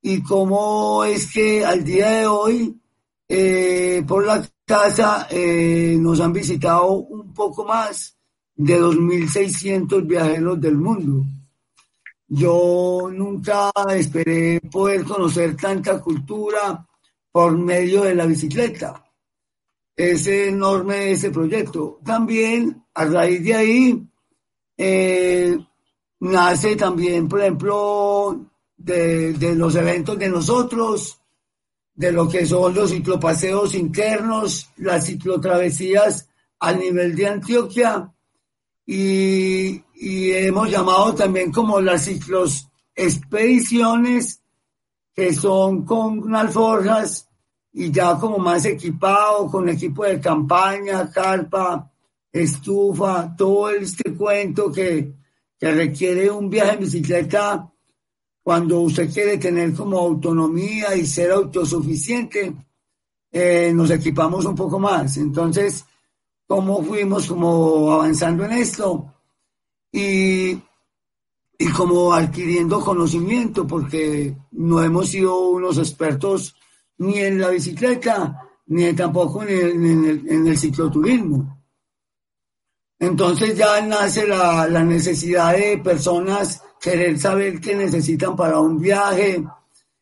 [0.01, 2.79] Y cómo es que al día de hoy,
[3.27, 8.15] eh, por la casa, eh, nos han visitado un poco más
[8.55, 11.25] de 2.600 viajeros del mundo.
[12.27, 16.85] Yo nunca esperé poder conocer tanta cultura
[17.31, 19.03] por medio de la bicicleta.
[19.95, 21.99] Es enorme ese proyecto.
[22.03, 24.07] También, a raíz de ahí,
[24.77, 25.57] eh,
[26.19, 31.19] nace también, por ejemplo, de, de los eventos de nosotros,
[31.93, 36.27] de lo que son los ciclopaseos internos, las ciclotravesías
[36.59, 38.14] a nivel de Antioquia
[38.85, 44.41] y, y hemos llamado también como las ciclos expediciones
[45.13, 47.27] que son con alforjas
[47.71, 51.91] y ya como más equipado, con equipo de campaña, carpa,
[52.31, 55.13] estufa, todo este cuento que,
[55.57, 57.71] que requiere un viaje en bicicleta
[58.45, 62.53] cuando usted quiere tener como autonomía y ser autosuficiente,
[63.31, 65.17] eh, nos equipamos un poco más.
[65.17, 65.83] Entonces,
[66.47, 69.13] ¿cómo fuimos como avanzando en esto?
[69.91, 70.51] Y,
[71.57, 76.55] y como adquiriendo conocimiento, porque no hemos sido unos expertos
[76.97, 81.55] ni en la bicicleta, ni tampoco en el, en el, en el cicloturismo.
[82.99, 89.43] Entonces ya nace la, la necesidad de personas querer saber qué necesitan para un viaje.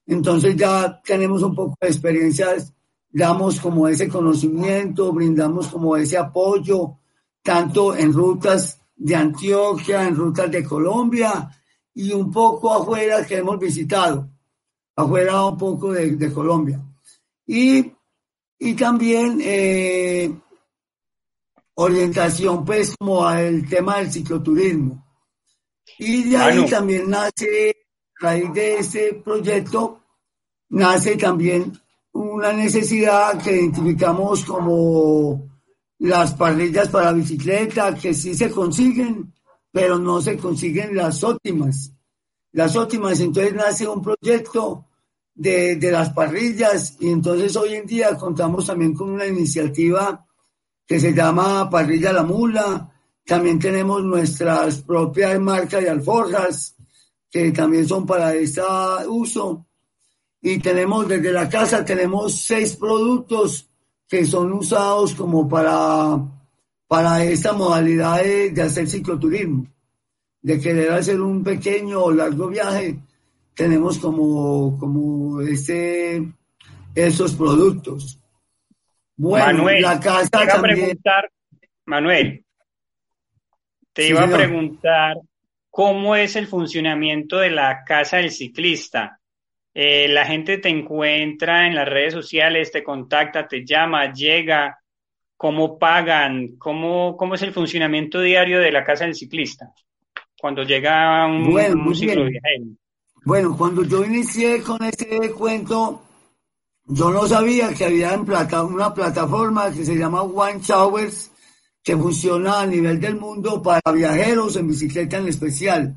[0.06, 2.74] Entonces ya tenemos un poco de experiencias,
[3.14, 6.98] damos como ese conocimiento, brindamos como ese apoyo,
[7.44, 11.50] tanto en rutas de Antioquia, en rutas de Colombia
[11.94, 14.28] y un poco afuera que hemos visitado,
[14.96, 16.82] afuera un poco de, de Colombia.
[17.46, 17.94] Y,
[18.58, 20.34] y también eh,
[21.76, 25.06] orientación pues como al tema del cicloturismo.
[26.00, 27.76] Y de ahí también nace,
[28.22, 30.02] a raíz de este proyecto,
[30.70, 31.83] nace también
[32.14, 35.50] una necesidad que identificamos como
[36.00, 39.34] las parrillas para bicicleta, que sí se consiguen,
[39.72, 41.92] pero no se consiguen las óptimas.
[42.52, 44.86] Las óptimas, entonces nace un proyecto
[45.34, 50.26] de, de las parrillas y entonces hoy en día contamos también con una iniciativa
[50.86, 52.94] que se llama Parrilla La Mula,
[53.26, 56.76] también tenemos nuestras propias marcas de alforjas,
[57.30, 58.62] que también son para este
[59.08, 59.66] uso.
[60.46, 63.70] Y tenemos desde la casa, tenemos seis productos
[64.10, 66.18] que son usados como para,
[66.86, 69.66] para esta modalidad de, hacer cicloturismo,
[70.42, 73.00] de querer hacer un pequeño o largo viaje.
[73.56, 76.30] Tenemos como, como este,
[76.94, 78.20] esos productos.
[79.16, 80.76] Bueno, Manuel, la casa también...
[80.76, 81.32] preguntar,
[81.86, 82.46] Manuel,
[83.94, 85.16] te iba a preguntar
[85.70, 89.22] cómo es el funcionamiento de la casa del ciclista.
[89.74, 94.80] Eh, la gente te encuentra en las redes sociales, te contacta, te llama, llega,
[95.36, 99.74] cómo pagan, cómo, cómo es el funcionamiento diario de la casa del ciclista
[100.44, 102.78] cuando llega un, bueno, un
[103.24, 106.04] Bueno, cuando yo inicié con este cuento,
[106.84, 111.32] yo no sabía que había una plataforma que se llama One Showers,
[111.82, 115.96] que funciona a nivel del mundo para viajeros en bicicleta en especial.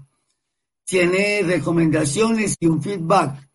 [0.85, 3.46] Tiene recomendaciones y un feedback.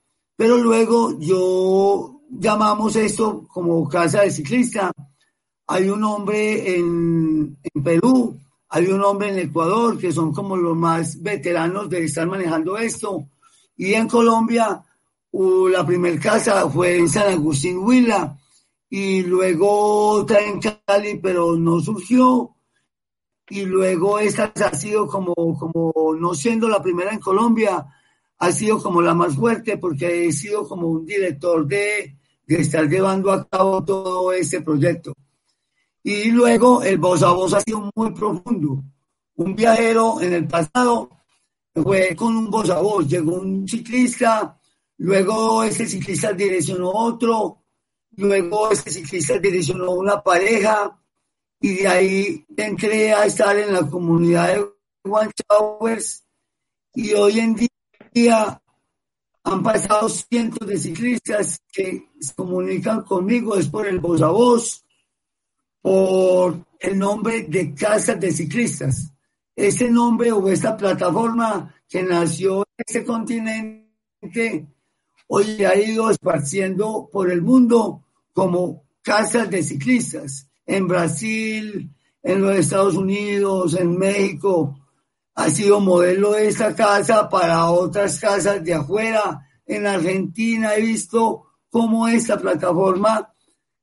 [0.42, 4.92] Pero luego yo llamamos esto como casa de ciclista.
[5.68, 8.36] Hay un hombre en, en Perú,
[8.70, 13.28] hay un hombre en Ecuador, que son como los más veteranos de estar manejando esto.
[13.78, 14.84] Y en Colombia,
[15.32, 18.36] la primer casa fue en San Agustín Huila
[18.90, 22.56] y luego otra en Cali, pero no surgió.
[23.48, 27.86] Y luego esta ha sido como, como, no siendo la primera en Colombia,
[28.42, 32.90] ha sido como la más fuerte porque he sido como un director de, de estar
[32.90, 35.14] llevando a cabo todo este proyecto.
[36.04, 38.84] Y luego el voz a voz ha sido muy profundo.
[39.36, 41.10] Un viajero en el pasado
[41.74, 44.60] fue con un voz a voz, llegó un ciclista,
[44.98, 47.62] luego ese ciclista direccionó otro,
[48.18, 51.00] Luego este ciclista direccionó una pareja
[51.62, 54.66] y de ahí entré a estar en la comunidad de
[55.04, 56.26] One Towers
[56.94, 57.70] y hoy en día
[59.44, 64.86] han pasado cientos de ciclistas que se comunican conmigo, es por el voz a voz,
[65.82, 69.12] por el nombre de Casas de Ciclistas.
[69.56, 74.68] Ese nombre o esta plataforma que nació en este continente
[75.28, 81.94] hoy ha ido esparciendo por el mundo como casas de ciclistas en Brasil,
[82.24, 84.78] en los Estados Unidos, en México.
[85.42, 89.42] Ha sido modelo de esta casa para otras casas de afuera.
[89.66, 93.34] En Argentina he visto cómo esta plataforma,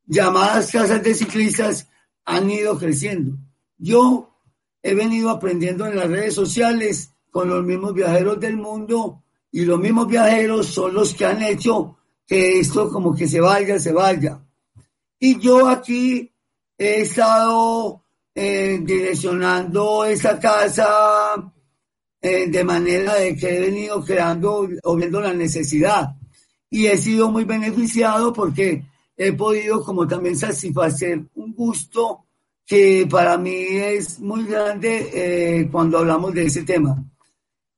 [0.06, 1.88] llamadas casas de ciclistas,
[2.24, 3.38] han ido creciendo.
[3.76, 4.38] Yo
[4.80, 9.80] he venido aprendiendo en las redes sociales con los mismos viajeros del mundo y los
[9.80, 14.40] mismos viajeros son los que han hecho que esto como que se vaya, se vaya.
[15.18, 16.32] Y yo aquí
[16.78, 21.52] he estado eh, direccionando esa casa
[22.20, 26.14] eh, de manera de que he venido creando o viendo la necesidad.
[26.70, 28.84] y he sido muy beneficiado porque
[29.16, 32.26] he podido como también satisfacer un gusto
[32.66, 37.02] que para mí es muy grande eh, cuando hablamos de ese tema.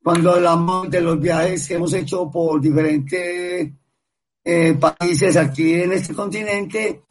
[0.03, 3.71] Cuando hablamos de los viajes que hemos hecho por diferentes
[4.43, 7.03] eh, países aquí en este continente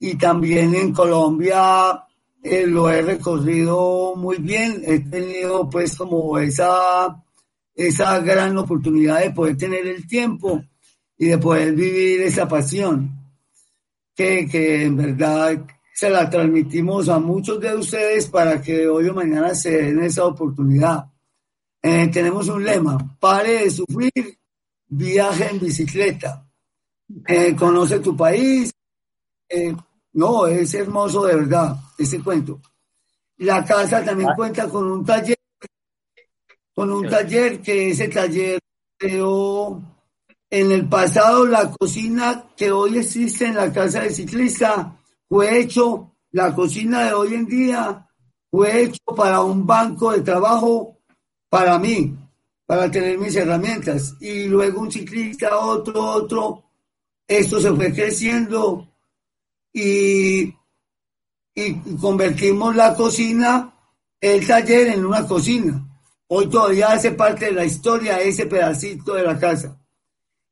[0.00, 2.07] y también en Colombia
[2.42, 4.82] eh, lo he recorrido muy bien.
[4.84, 7.22] He tenido pues como esa,
[7.74, 10.62] esa gran oportunidad de poder tener el tiempo
[11.16, 13.18] y de poder vivir esa pasión
[14.14, 15.64] que, que en verdad
[15.98, 20.26] se la transmitimos a muchos de ustedes para que hoy o mañana se den esa
[20.26, 21.06] oportunidad.
[21.82, 24.38] Eh, tenemos un lema, pare de sufrir,
[24.86, 26.48] viaje en bicicleta,
[27.26, 28.72] eh, conoce tu país.
[29.48, 29.74] Eh,
[30.18, 32.60] no, es hermoso de verdad ese cuento.
[33.36, 34.34] La casa también ah.
[34.34, 35.38] cuenta con un taller,
[36.74, 38.58] con un taller que ese taller
[38.96, 39.80] creó
[40.50, 44.98] en el pasado la cocina que hoy existe en la casa de ciclista
[45.28, 48.08] fue hecho, la cocina de hoy en día
[48.50, 50.98] fue hecho para un banco de trabajo
[51.48, 52.16] para mí,
[52.66, 54.16] para tener mis herramientas.
[54.20, 56.64] Y luego un ciclista, otro, otro.
[57.28, 58.87] Esto se fue creciendo
[59.78, 60.54] y,
[61.54, 63.72] y convertimos la cocina,
[64.20, 65.84] el taller en una cocina.
[66.26, 69.80] Hoy todavía hace parte de la historia ese pedacito de la casa.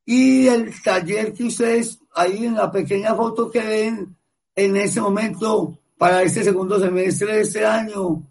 [0.04, 4.16] Y el taller que ustedes ahí en la pequeña foto que ven
[4.54, 8.22] en este momento, para este segundo semestre de este año,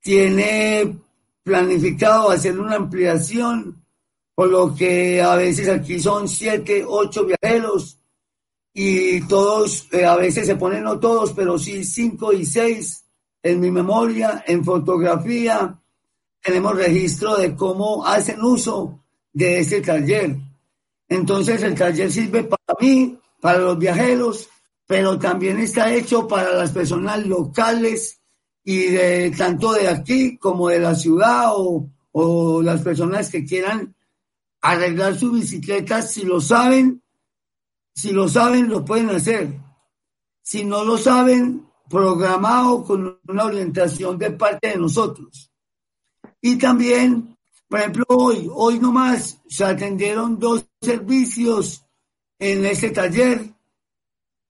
[0.00, 0.98] tiene
[1.42, 3.82] planificado hacer una ampliación,
[4.34, 7.98] por lo que a veces aquí son siete, ocho viajeros
[8.78, 13.06] y todos, eh, a veces se ponen no todos, pero sí cinco y seis
[13.42, 15.80] en mi memoria, en fotografía,
[16.42, 19.02] tenemos registro de cómo hacen uso
[19.32, 20.36] de este taller.
[21.08, 24.46] Entonces el taller sirve para mí, para los viajeros,
[24.86, 28.20] pero también está hecho para las personas locales
[28.62, 33.96] y de tanto de aquí como de la ciudad o, o las personas que quieran
[34.60, 37.02] arreglar su bicicleta, si lo saben,
[37.96, 39.58] si lo saben, lo pueden hacer.
[40.42, 45.50] Si no lo saben, programado con una orientación de parte de nosotros.
[46.42, 47.36] Y también,
[47.68, 51.84] por ejemplo, hoy, hoy nomás se atendieron dos servicios
[52.38, 53.54] en este taller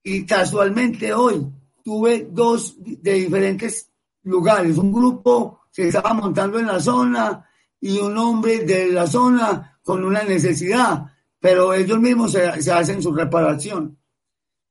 [0.03, 1.47] y casualmente hoy
[1.85, 3.89] tuve dos de diferentes
[4.23, 9.79] lugares, un grupo que estaba montando en la zona y un hombre de la zona
[9.81, 13.97] con una necesidad, pero ellos mismos se, hacen su reparación.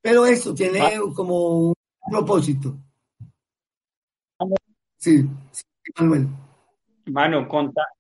[0.00, 1.00] Pero esto tiene ah.
[1.14, 1.74] como un
[2.10, 2.76] propósito.
[4.98, 5.24] Sí,
[5.98, 6.26] Manuel.
[7.06, 7.46] Manu,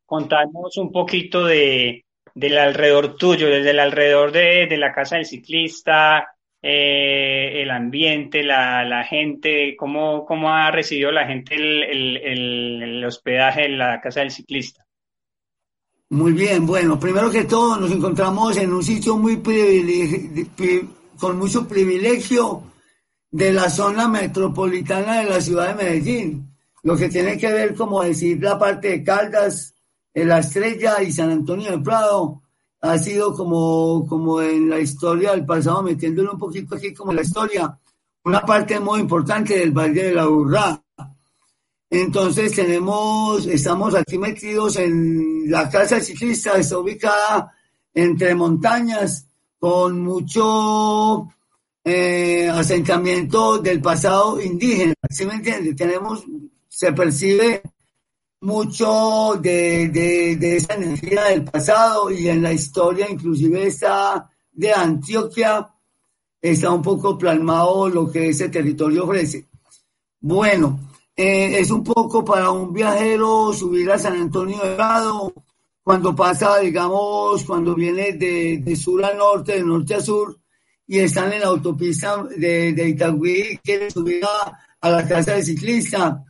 [0.04, 2.04] contanos un poquito de,
[2.34, 8.42] del alrededor tuyo, desde el alrededor de, de la casa del ciclista, eh, el ambiente,
[8.42, 14.00] la, la gente, cómo, cómo ha recibido la gente el, el, el, hospedaje en la
[14.00, 14.85] casa del ciclista.
[16.08, 19.42] Muy bien, bueno, primero que todo nos encontramos en un sitio muy
[21.18, 22.62] con mucho privilegio
[23.30, 28.04] de la zona metropolitana de la ciudad de Medellín, lo que tiene que ver, como
[28.04, 29.74] decir, la parte de Caldas,
[30.14, 32.40] La Estrella y San Antonio de Prado,
[32.80, 37.16] ha sido como, como en la historia del pasado, metiéndolo un poquito aquí como en
[37.16, 37.76] la historia,
[38.22, 40.80] una parte muy importante del Valle de la Urrá.
[41.88, 47.52] Entonces tenemos, estamos aquí metidos en la casa ciclista, está ubicada
[47.94, 49.26] entre montañas,
[49.58, 51.28] con mucho
[51.84, 55.74] eh, asentamiento del pasado indígena, ¿sí me entiende?
[55.74, 56.24] Tenemos,
[56.68, 57.62] se percibe
[58.40, 65.68] mucho de, de, esa energía del pasado y en la historia, inclusive esta de Antioquia,
[66.40, 69.46] está un poco plasmado lo que ese territorio ofrece.
[70.20, 70.78] Bueno,
[71.16, 75.32] eh, es un poco para un viajero subir a San Antonio de Prado,
[75.82, 80.38] cuando pasa, digamos, cuando viene de, sur a norte, de norte a sur,
[80.86, 85.42] y están en la autopista de, de Itagüí, quieren subir a, a la casa de
[85.42, 86.22] ciclista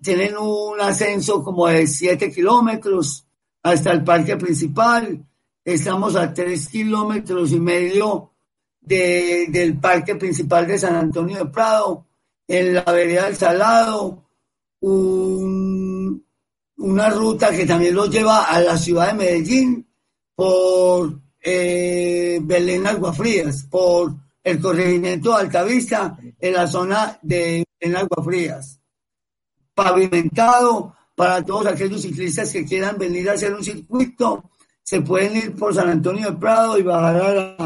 [0.00, 3.26] tienen un ascenso como de 7 kilómetros
[3.62, 5.24] hasta el parque principal.
[5.64, 8.32] Estamos a 3 kilómetros y medio
[8.80, 12.06] de, del parque principal de San Antonio de Prado,
[12.46, 14.28] en la vereda del Salado,
[14.80, 16.26] un,
[16.76, 19.88] una ruta que también los lleva a la ciudad de Medellín
[20.34, 28.82] por eh, Belén Aguafrías, por el corregimiento de Altavista en la zona de Belén Aguafrías
[29.74, 34.50] pavimentado para todos aquellos ciclistas que quieran venir a hacer un circuito
[34.82, 37.56] se pueden ir por San Antonio de Prado y bajar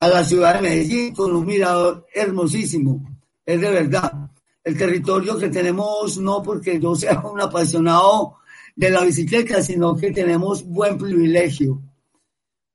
[0.00, 3.02] a la ciudad de Medellín con un mirador hermosísimo.
[3.46, 4.30] Es de verdad.
[4.62, 8.38] El territorio que tenemos, no porque yo sea un apasionado
[8.74, 11.80] de la bicicleta, sino que tenemos buen privilegio.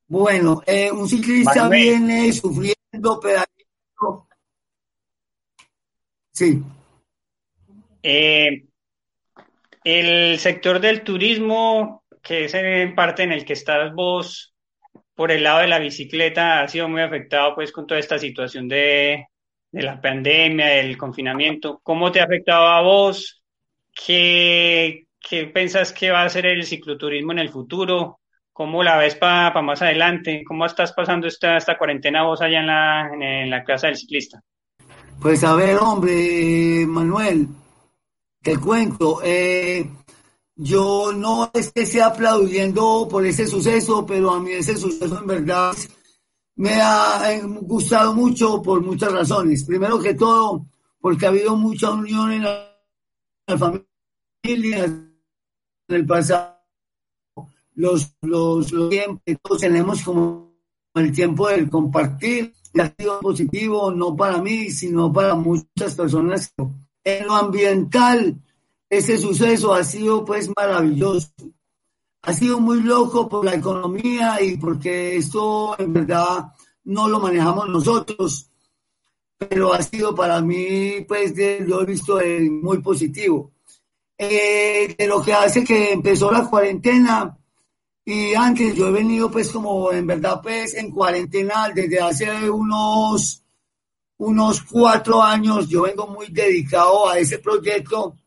[0.07, 1.81] Bueno, eh, un ciclista Manuel.
[1.81, 4.27] viene sufriendo, pedaleando.
[6.31, 6.63] Sí.
[8.01, 8.65] Eh,
[9.83, 14.53] el sector del turismo, que es en parte en el que estás vos,
[15.15, 18.67] por el lado de la bicicleta, ha sido muy afectado pues con toda esta situación
[18.67, 19.27] de,
[19.71, 21.79] de la pandemia, del confinamiento.
[21.83, 23.43] ¿Cómo te ha afectado a vos?
[23.93, 28.19] ¿Qué, qué pensás que va a ser el cicloturismo en el futuro?
[28.51, 30.43] ¿Cómo la ves para más adelante?
[30.45, 34.41] ¿Cómo estás pasando esta, esta cuarentena vos allá en la, en, la casa del ciclista?
[35.21, 37.47] Pues a ver, hombre, Manuel,
[38.41, 39.89] te cuento, eh,
[40.55, 45.27] yo no es que esté aplaudiendo por ese suceso, pero a mí ese suceso en
[45.27, 45.73] verdad
[46.59, 49.63] me ha gustado mucho por muchas razones.
[49.63, 50.65] Primero que todo,
[50.99, 52.75] porque ha habido mucha unión en la,
[53.47, 55.13] la familia en
[55.87, 56.57] el pasado.
[57.75, 60.51] Los, los, los tiempos, todos tenemos como
[60.95, 66.53] el tiempo del compartir y ha sido positivo no para mí, sino para muchas personas.
[67.05, 68.35] En lo ambiental,
[68.89, 71.29] ese suceso ha sido pues maravilloso.
[72.21, 76.51] Ha sido muy loco por la economía y porque esto en verdad
[76.83, 78.49] no lo manejamos nosotros,
[79.37, 83.53] pero ha sido para mí pues de, lo he visto eh, muy positivo.
[84.17, 87.37] Eh, de lo que hace que empezó la cuarentena
[88.03, 93.41] y antes yo he venido pues como en verdad pues en cuarentena desde hace unos
[94.17, 98.17] unos cuatro años yo vengo muy dedicado a ese proyecto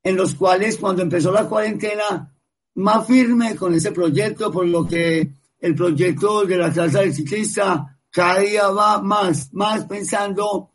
[0.00, 2.31] en los cuales cuando empezó la cuarentena
[2.74, 7.98] más firme con ese proyecto por lo que el proyecto de la clase del ciclista
[8.10, 10.70] cada día va más más pensando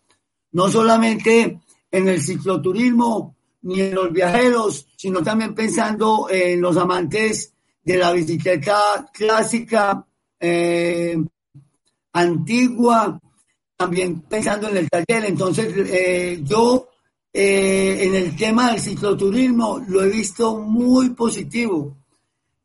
[0.51, 1.59] no solamente
[1.91, 7.53] en el cicloturismo ni en los viajeros sino también pensando en los amantes
[7.87, 10.05] de la bicicleta clásica,
[10.37, 11.17] eh,
[12.11, 13.17] antigua,
[13.77, 15.23] también pensando en el taller.
[15.23, 16.89] Entonces, eh, yo
[17.39, 21.95] eh, en el tema del cicloturismo lo he visto muy positivo.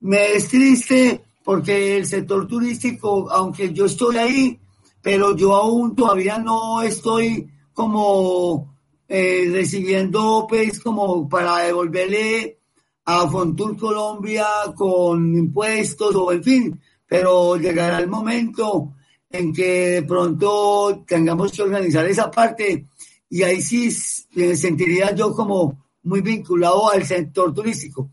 [0.00, 4.60] Me es triste porque el sector turístico, aunque yo estoy ahí,
[5.02, 8.74] pero yo aún todavía no estoy como
[9.06, 12.58] eh, recibiendo, pues, como para devolverle
[13.04, 18.94] a Fontur Colombia con impuestos o en fin, pero llegará el momento
[19.28, 22.86] en que de pronto tengamos que organizar esa parte
[23.32, 23.88] y ahí sí
[24.34, 28.10] me sentiría yo como muy vinculado al sector turístico.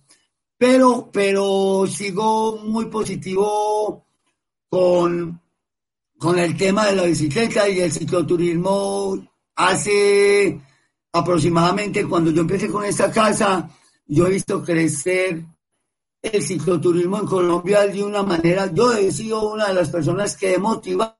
[0.58, 4.06] Pero, pero sigo muy positivo
[4.70, 5.42] con,
[6.18, 9.22] con el tema de la bicicleta y el cicloturismo.
[9.56, 10.62] Hace
[11.12, 13.70] aproximadamente cuando yo empecé con esta casa,
[14.06, 15.44] yo he visto crecer
[16.22, 20.54] el cicloturismo en Colombia de una manera, yo he sido una de las personas que
[20.54, 21.18] he motivado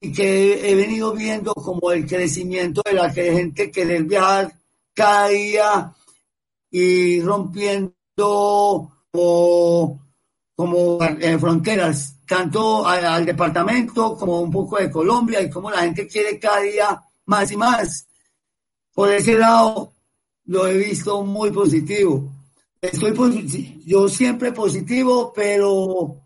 [0.00, 4.52] y que he venido viendo como el crecimiento de la gente querer viajar
[4.94, 5.94] cada día
[6.70, 7.94] y rompiendo
[9.12, 10.00] como,
[10.54, 15.82] como eh, fronteras, tanto al, al departamento como un poco de Colombia y como la
[15.82, 18.06] gente quiere cada día más y más.
[18.92, 19.92] Por ese lado,
[20.46, 22.32] lo he visto muy positivo.
[22.80, 26.25] Estoy yo siempre positivo, pero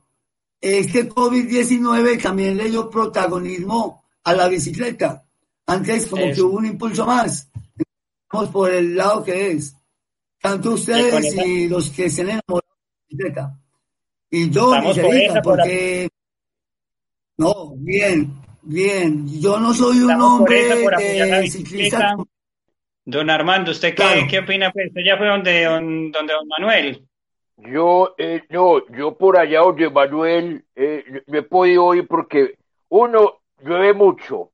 [0.60, 5.24] este COVID-19 también le dio protagonismo a la bicicleta.
[5.66, 7.48] Antes como que hubo un impulso más.
[8.32, 9.74] Vamos por el lado que es.
[10.40, 13.58] Tanto ustedes y los que se han enamorado de la bicicleta.
[14.30, 16.08] Y yo, por porque...
[17.36, 18.32] No, bien,
[18.62, 19.40] bien.
[19.40, 21.50] Yo no soy un Estamos hombre por de bicicleta.
[21.50, 22.16] ciclista
[23.04, 24.20] Don Armando, ¿usted qué, Claro.
[24.30, 24.70] qué opina?
[24.72, 27.08] Pues usted ya fue donde, don- donde don Manuel.
[27.62, 32.56] Yo, eh, no, yo por allá donde Manuel, eh, no he podido ir porque,
[32.88, 34.50] uno, llueve mucho,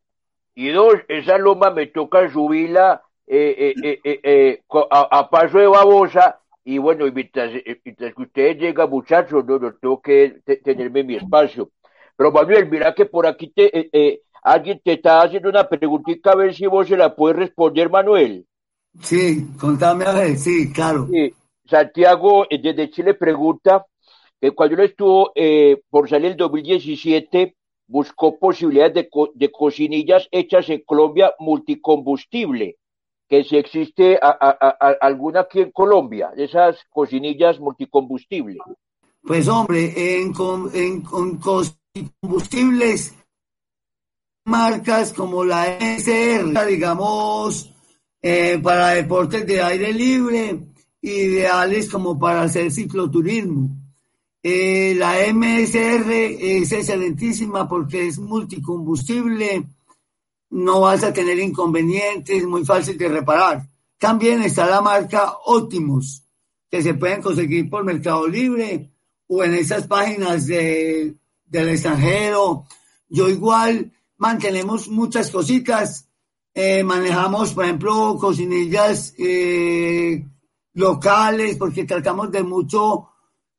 [0.55, 5.59] y dos, esa loma me toca subirla eh, eh, eh, eh, eh, a, a paso
[5.59, 7.51] de babosa, y bueno, y mientras,
[7.85, 11.71] mientras que ustedes llegan, muchachos, no, no tengo que te- tenerme mi espacio.
[12.17, 16.33] Pero Manuel, mira que por aquí te, eh, eh, alguien te está haciendo una preguntita,
[16.33, 18.47] a ver si vos se la puedes responder, Manuel.
[19.03, 21.07] Sí, contame a ver, sí, claro.
[21.11, 21.35] Sí,
[21.69, 23.87] Santiago eh, desde Chile pregunta
[24.41, 27.55] que cuando él estuvo eh, por salir el 2017
[27.89, 32.77] buscó posibilidades de, co- de cocinillas hechas en Colombia multicombustible,
[33.29, 34.35] que si existe a-
[35.01, 38.59] alguna aquí en Colombia, esas cocinillas multicombustible.
[39.23, 41.39] Pues hombre, en, com- en, con
[42.21, 43.15] combustibles,
[44.45, 47.73] marcas como la SR, digamos,
[48.23, 50.59] eh, para deportes de aire libre,
[51.01, 53.71] ideales como para hacer cicloturismo.
[54.43, 59.65] Eh, la MSR es excelentísima porque es multicombustible,
[60.51, 63.69] no vas a tener inconvenientes, muy fácil de reparar.
[63.99, 66.23] También está la marca Optimus,
[66.71, 68.91] que se pueden conseguir por Mercado Libre
[69.27, 72.67] o en esas páginas de, del extranjero.
[73.09, 76.09] Yo igual mantenemos muchas cositas.
[76.55, 80.25] Eh, manejamos, por ejemplo, cocinillas eh,
[80.77, 83.09] locales, porque tratamos de mucho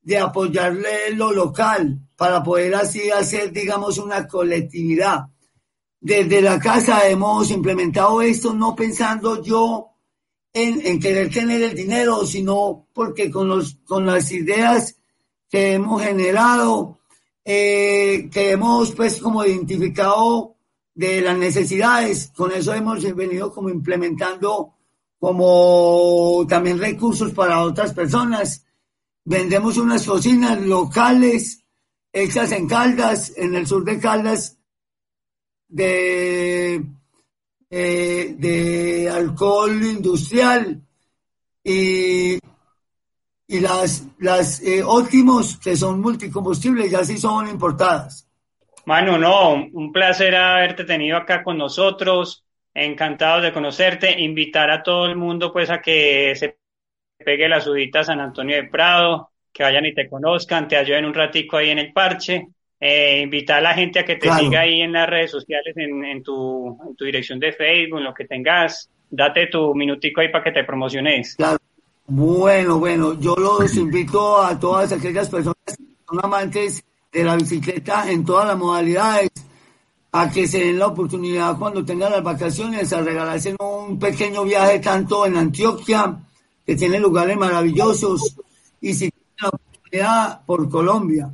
[0.00, 5.26] de apoyarle lo local para poder así hacer, digamos, una colectividad.
[6.00, 9.90] Desde la casa hemos implementado esto no pensando yo
[10.52, 14.96] en, en querer tener el dinero, sino porque con, los, con las ideas
[15.50, 17.00] que hemos generado,
[17.44, 20.54] eh, que hemos pues como identificado
[20.94, 24.77] de las necesidades, con eso hemos venido como implementando
[25.18, 28.64] como también recursos para otras personas.
[29.24, 31.64] Vendemos unas cocinas locales
[32.12, 34.58] hechas en Caldas, en el sur de Caldas,
[35.68, 36.82] de,
[37.70, 40.80] eh, de alcohol industrial
[41.62, 42.38] y,
[43.46, 48.26] y las, las eh, óptimos que son multicombustibles ya sí son importadas.
[48.86, 52.46] Manu, no, un placer haberte tenido acá con nosotros,
[52.84, 56.58] encantado de conocerte, invitar a todo el mundo pues a que se
[57.24, 61.04] pegue la subida a San Antonio de Prado, que vayan y te conozcan, te ayuden
[61.04, 62.48] un ratico ahí en el parche,
[62.80, 64.44] eh, invitar a la gente a que te Claro.
[64.44, 68.04] siga ahí en las redes sociales, en, en tu, en tu dirección de Facebook, en
[68.04, 71.34] lo que tengas, date tu minutico ahí para que te promociones.
[71.36, 71.58] Claro.
[72.06, 75.74] Bueno, bueno, yo los invito a todas aquellas personas que
[76.06, 79.28] son amantes de la bicicleta en todas las modalidades
[80.12, 84.78] a que se den la oportunidad cuando tengan las vacaciones a regalarse un pequeño viaje
[84.78, 86.18] tanto en Antioquia,
[86.64, 88.36] que tiene lugares maravillosos,
[88.80, 91.30] y si tienen la oportunidad por Colombia.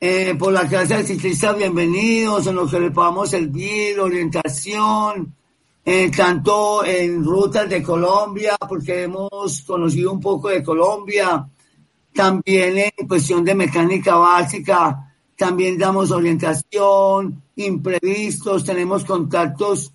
[0.00, 5.32] Eh, por la clase de ciclistas, bienvenidos, en lo que les podamos servir, orientación,
[5.84, 11.48] eh, tanto en rutas de Colombia, porque hemos conocido un poco de Colombia,
[12.12, 19.92] también en cuestión de mecánica básica, también damos orientación, imprevistos, tenemos contactos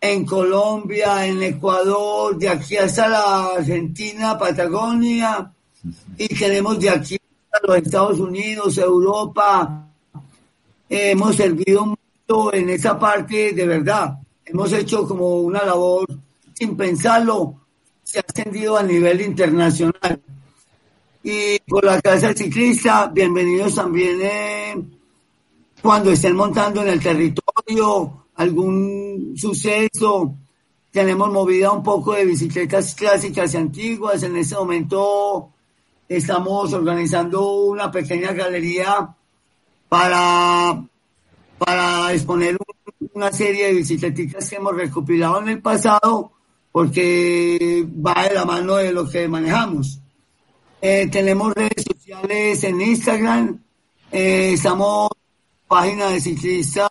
[0.00, 5.50] en Colombia, en Ecuador, de aquí hasta la Argentina, Patagonia,
[6.16, 7.18] y tenemos de aquí
[7.52, 9.88] a los Estados Unidos, Europa.
[10.88, 14.18] Eh, hemos servido mucho en esa parte de verdad.
[14.44, 16.06] Hemos hecho como una labor
[16.54, 17.54] sin pensarlo,
[18.02, 20.20] se ha extendido a nivel internacional.
[21.22, 24.76] Y por la Casa Ciclista, bienvenidos también eh,
[25.86, 30.34] cuando estén montando en el territorio algún suceso.
[30.90, 34.20] Tenemos movida un poco de bicicletas clásicas y antiguas.
[34.24, 35.50] En este momento
[36.08, 39.14] estamos organizando una pequeña galería
[39.88, 40.84] para,
[41.56, 46.32] para exponer un- una serie de bicicletas que hemos recopilado en el pasado
[46.72, 50.00] porque va de la mano de lo que manejamos.
[50.82, 53.62] Eh, tenemos redes sociales en Instagram,
[54.10, 55.08] eh, estamos
[55.66, 56.88] página de ciclistas,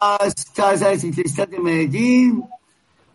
[0.54, 2.44] Casa de Ciclistas de Medellín,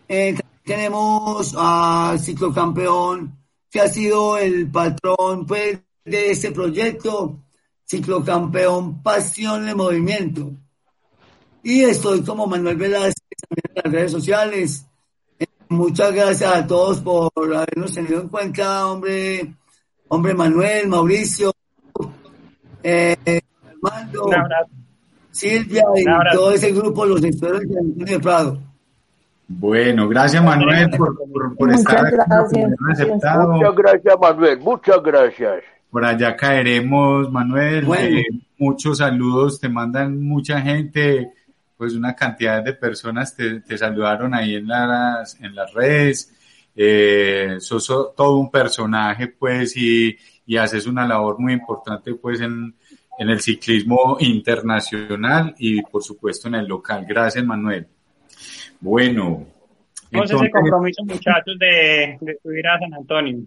[0.09, 3.37] eh, tenemos a Ciclocampeón,
[3.71, 7.39] que ha sido el patrón pues, de este proyecto,
[7.85, 10.51] Ciclocampeón Pasión de Movimiento.
[11.63, 14.87] Y estoy como Manuel Velázquez también en las redes sociales.
[15.39, 19.55] Eh, muchas gracias a todos por habernos tenido en cuenta, hombre,
[20.09, 21.53] hombre Manuel, Mauricio,
[22.83, 23.43] eh,
[23.83, 24.81] Armando, Un abrazo.
[25.41, 28.59] Silvia y todo ese grupo, los expertos de Antonio de Prado.
[29.49, 31.16] Bueno, gracias Manuel por,
[31.57, 32.72] por, estar aquí, gracias.
[32.93, 33.53] aceptado.
[33.53, 34.61] Muchas gracias, Manuel.
[34.61, 35.62] Muchas gracias.
[35.91, 37.84] Por allá caeremos, Manuel.
[37.84, 38.18] Bueno.
[38.18, 38.24] Eh,
[38.59, 41.32] muchos saludos, te mandan mucha gente,
[41.76, 46.32] pues una cantidad de personas te, te saludaron ahí en las, en las redes.
[46.76, 50.16] Eh, sos so- todo un personaje, pues, y,
[50.47, 52.72] y haces una labor muy importante, pues, en,
[53.21, 57.05] en el ciclismo internacional y, por supuesto, en el local.
[57.07, 57.87] Gracias, Manuel.
[58.81, 59.47] Bueno.
[60.11, 63.41] Entonces- compromiso, muchachos, de, de subir a San Antonio.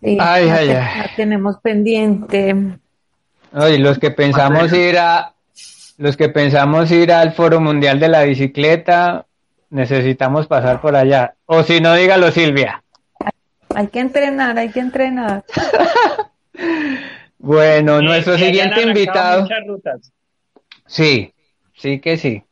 [0.00, 0.98] Sí, Ay, ay, ay.
[1.00, 2.54] la tenemos pendiente.
[3.52, 5.34] Oye, los que pensamos ir a,
[5.96, 9.26] los que pensamos ir al Foro Mundial de la Bicicleta,
[9.70, 11.34] necesitamos pasar por allá.
[11.46, 12.84] O si no, dígalo Silvia.
[13.74, 15.44] Hay que entrenar, hay que entrenar.
[17.38, 19.42] Bueno, Eh, nuestro siguiente invitado.
[19.42, 20.12] Muchas rutas.
[20.86, 21.32] Sí,
[21.74, 22.42] sí que sí.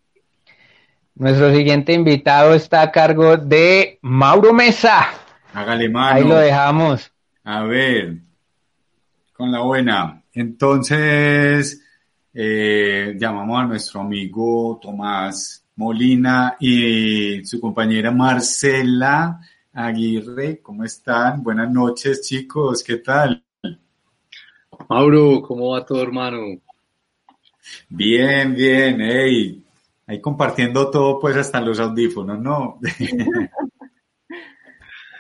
[1.17, 5.09] Nuestro siguiente invitado está a cargo de Mauro Mesa.
[5.55, 6.17] Hágale mano.
[6.17, 7.11] Ahí lo dejamos.
[7.45, 8.17] A ver,
[9.33, 10.23] con la buena.
[10.35, 11.83] Entonces,
[12.35, 19.41] eh, llamamos a nuestro amigo Tomás Molina y su compañera Marcela
[19.73, 20.61] Aguirre.
[20.61, 21.43] ¿Cómo están?
[21.43, 22.85] Buenas noches, chicos.
[22.85, 23.46] ¿Qué tal?
[24.89, 26.39] Mauro, ¿cómo va todo, hermano?
[27.89, 29.01] Bien, bien.
[29.01, 29.65] Hey,
[30.07, 32.79] ahí compartiendo todo, pues hasta los audífonos, ¿no?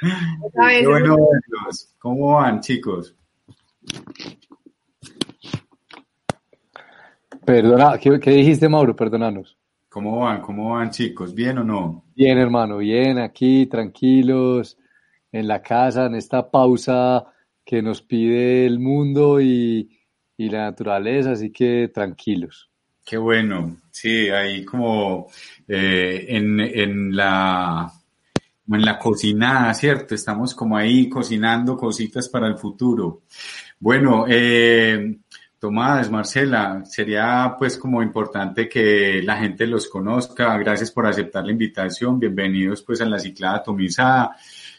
[0.01, 1.95] Qué bueno verlos.
[1.99, 3.17] ¿Cómo van, chicos?
[7.45, 8.95] Perdona, ¿qué, qué dijiste, Mauro?
[8.95, 9.57] Perdónanos.
[9.89, 10.43] ¿Cómo van?
[10.43, 11.35] ¿Cómo van, chicos?
[11.35, 12.05] ¿Bien o no?
[12.14, 14.79] Bien, hermano, bien, aquí, tranquilos,
[15.33, 17.27] en la casa, en esta pausa
[17.67, 19.91] que nos pide el mundo y,
[20.37, 22.71] y la naturaleza, así que tranquilos.
[23.05, 25.27] Qué bueno, sí, ahí como
[25.67, 27.93] eh, en, en la
[28.69, 30.14] en la cocinada, ¿cierto?
[30.14, 33.23] Estamos como ahí cocinando cositas para el futuro.
[33.79, 35.19] Bueno, eh,
[35.59, 40.57] Tomás, Marcela, sería pues como importante que la gente los conozca.
[40.59, 42.19] Gracias por aceptar la invitación.
[42.19, 44.37] Bienvenidos pues a la ciclada atomizada.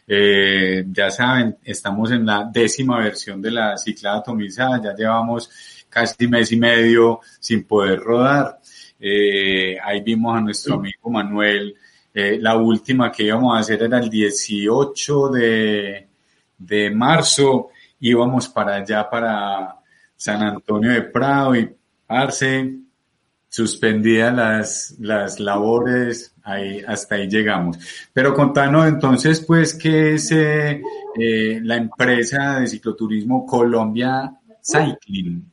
[0.10, 4.82] Eh, ya saben, estamos en la décima versión de la ciclada atomizada.
[4.82, 5.50] Ya llevamos
[5.90, 8.60] casi mes y medio sin poder rodar.
[9.00, 11.76] Eh, ahí vimos a nuestro amigo Manuel.
[12.14, 16.08] Eh, la última que íbamos a hacer era el 18 de,
[16.58, 17.70] de marzo.
[18.00, 19.76] Íbamos para allá, para
[20.16, 21.70] San Antonio de Prado y
[22.08, 22.74] Arce,
[23.50, 27.78] suspendidas las, las labores, ahí, hasta ahí llegamos.
[28.14, 30.82] Pero contanos entonces, pues, ¿qué es eh,
[31.20, 34.32] eh, la empresa de cicloturismo Colombia
[34.64, 35.44] Cycling?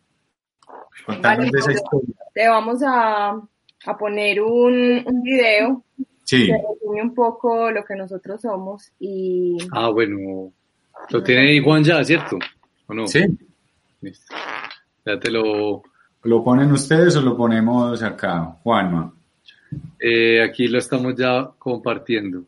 [1.07, 2.15] Contanos Vale, de esa historia.
[2.33, 5.83] Te vamos a, a poner un, un video
[6.23, 10.51] Sí, que resume un poco lo que nosotros somos y Ah, bueno,
[11.11, 12.39] lo tiene ahí Juan ya, ¿cierto?
[12.87, 13.07] ¿O no?
[13.07, 13.21] sí.
[14.01, 14.35] Listo.
[15.05, 15.83] Ya te lo,
[16.25, 19.13] ¿Lo ponen ustedes o lo ponemos acá, Juanma?
[19.99, 22.45] Eh, aquí lo estamos ya compartiendo.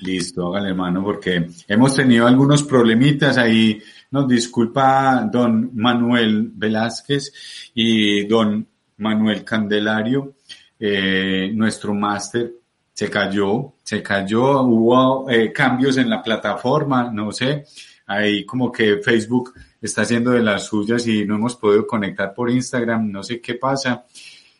[0.00, 3.82] Listo, hágale hermano, porque hemos tenido algunos problemitas ahí.
[4.10, 7.32] Nos disculpa don Manuel Velázquez
[7.74, 8.66] y don
[8.98, 10.34] Manuel Candelario,
[10.78, 12.52] eh, nuestro máster
[12.92, 17.64] se cayó, se cayó, hubo eh, cambios en la plataforma, no sé,
[18.06, 22.50] ahí como que Facebook está haciendo de las suyas y no hemos podido conectar por
[22.50, 24.04] Instagram, no sé qué pasa.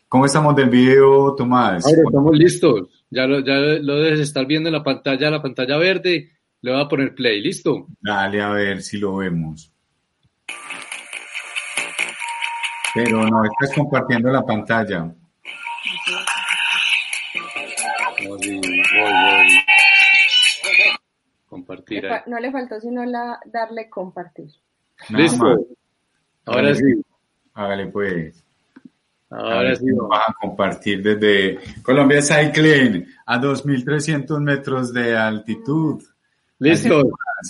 [0.09, 1.85] ¿Cómo estamos del video, Tomás?
[1.85, 2.89] Mauro, estamos listos.
[3.11, 6.31] Ya lo, ya lo debes estar viendo en la pantalla, la pantalla verde.
[6.61, 7.85] Le voy a poner play, ¿listo?
[8.01, 9.71] Dale a ver si lo vemos.
[12.95, 15.13] Pero no estás compartiendo la pantalla.
[18.27, 19.47] Voy, voy.
[21.45, 24.49] Compartir le no le faltó sino la, darle compartir.
[25.09, 25.43] Nada Listo.
[25.43, 25.59] más.
[26.45, 26.99] Ahora sí.
[27.53, 28.43] Hágale pues.
[29.29, 29.85] Ahora sí.
[30.09, 36.03] Vas a compartir desde Colombia Cycling a 2.300 metros de altitud.
[36.59, 37.01] Listo.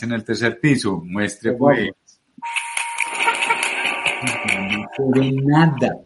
[0.02, 1.02] En el tercer piso.
[1.06, 1.90] Muestre pues.
[4.22, 5.98] No se ve nada.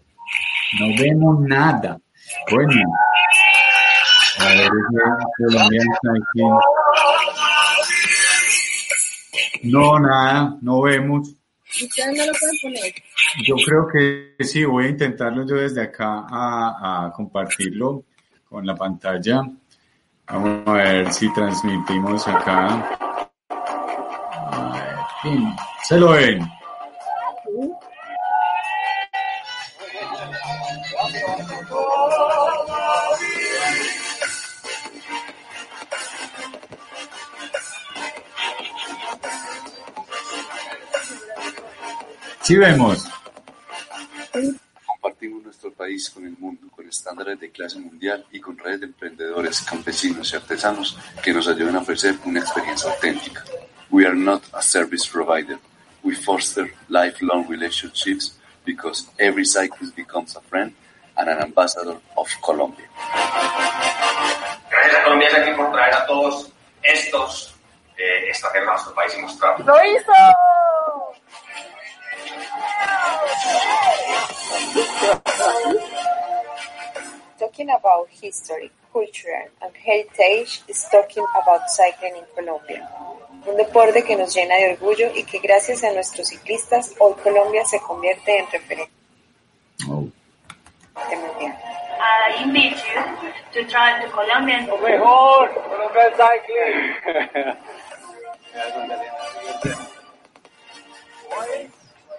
[0.79, 1.99] No vemos nada.
[2.51, 2.73] Bueno.
[4.39, 4.71] A ver,
[5.37, 6.59] Colombia Cycling.
[9.63, 11.33] No, nada, no vemos.
[11.81, 12.93] Ustedes no lo pueden poner.
[13.41, 18.03] Yo creo que sí, voy a intentarlo yo desde acá a, compartirlo
[18.47, 19.41] con la pantalla.
[20.27, 22.99] Vamos a ver si transmitimos acá.
[25.83, 26.47] Se lo ven.
[42.41, 43.07] Sí vemos.
[45.03, 48.85] Compartimos nuestro país con el mundo, con estándares de clase mundial y con redes de
[48.85, 53.43] emprendedores, campesinos y artesanos que nos ayudan a ofrecer una experiencia auténtica.
[53.89, 55.59] We are not a service provider.
[56.03, 60.73] We foster lifelong relationships because every cyclist becomes a friend
[61.17, 62.87] and an ambassador of Colombia.
[64.69, 66.49] Gracias a Colombia Cycling por traer a todos
[66.81, 67.53] estos
[67.97, 69.59] eh, extranjeros a nuestro país y mostrar.
[69.59, 70.13] ¡Lo hizo!
[77.39, 82.87] Talking about history, Cultural and Heritage is talking about cycling in Colombia.
[83.45, 87.65] Un deporte que nos llena de orgullo y que gracias a nuestros ciclistas hoy Colombia
[87.65, 88.91] se convierte en referente
[89.89, 90.07] Oh.
[90.95, 91.57] mundial.
[91.99, 93.01] I invite you
[93.53, 94.65] to try the Colombian.
[94.65, 96.95] Mejor, Colombian Cycling.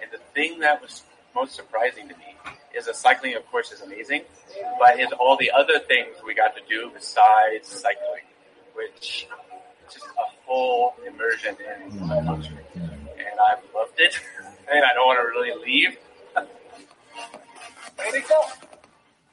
[0.01, 1.03] And the thing that was
[1.35, 2.35] most surprising to me
[2.73, 4.21] is that cycling, of course, is amazing,
[4.79, 8.25] but is all the other things we got to do besides cycling,
[8.73, 9.27] which
[9.85, 12.07] is just a full immersion in mm-hmm.
[12.07, 12.57] the country.
[12.75, 14.15] And I've loved it,
[14.71, 15.97] and I don't want to really leave.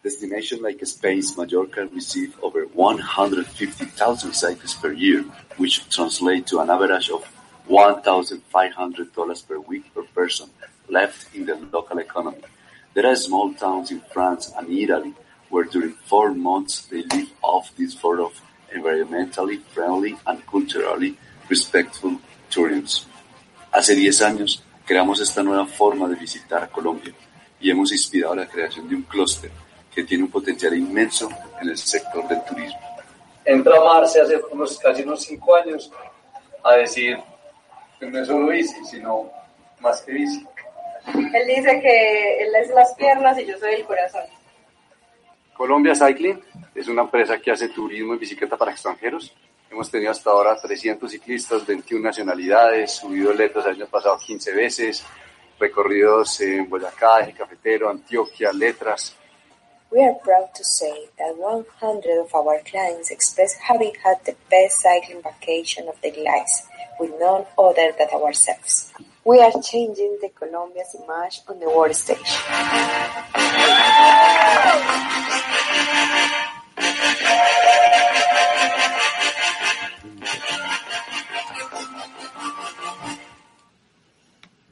[0.03, 5.25] Destination like Spain's Mallorca receive over 150,000 cyclists per year,
[5.57, 7.25] which translates to an average of
[7.69, 10.51] $1,500 per week per person
[10.93, 12.45] left in the local economy.
[12.95, 15.15] There are small towns in France and Italy
[15.49, 18.33] where during four months they live off this sort of
[18.73, 21.17] environmentally friendly and culturally
[21.49, 22.19] respectful
[22.51, 23.11] tourism.
[23.73, 27.13] Hace 10 años creamos esta nueva forma de visitar Colombia
[27.61, 29.51] y hemos inspirado la creación de un clúster
[29.95, 31.29] que tiene un potencial inmenso
[31.61, 32.81] en el sector del turismo.
[33.45, 35.91] Entra Marce hace unos, casi unos cinco años
[36.63, 37.19] a decir
[37.99, 39.31] que no es solo bici, sino
[39.81, 40.47] más que bici.
[41.07, 44.23] Él dice que él es las piernas y yo soy el corazón.
[45.55, 46.43] Colombia Cycling
[46.75, 49.35] es una empresa que hace turismo en bicicleta para extranjeros.
[49.71, 55.05] Hemos tenido hasta ahora 300 ciclistas, 21 nacionalidades, subido letras el año pasado 15 veces,
[55.59, 59.17] recorridos en Boyacá, Eje Cafetero, Antioquia, Letras.
[59.91, 64.81] We are proud to say that 100 of our clients express having had the best
[64.81, 66.65] cycling vacation of their lives
[66.99, 68.91] with none other than ourselves.
[69.25, 72.19] We are changing the Colombia's image on the world stage.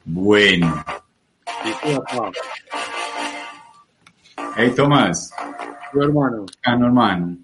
[0.03, 0.83] Bueno.
[4.57, 5.31] Hey, Tomás.
[5.93, 6.45] Tu hermano.
[6.61, 7.37] Cano, hermano.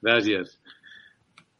[0.00, 0.58] Gracias.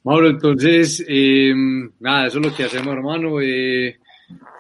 [0.03, 1.53] Mauro, entonces, eh,
[2.01, 3.41] nada, eso es lo que hacemos, hermano.
[3.43, 3.99] Eh,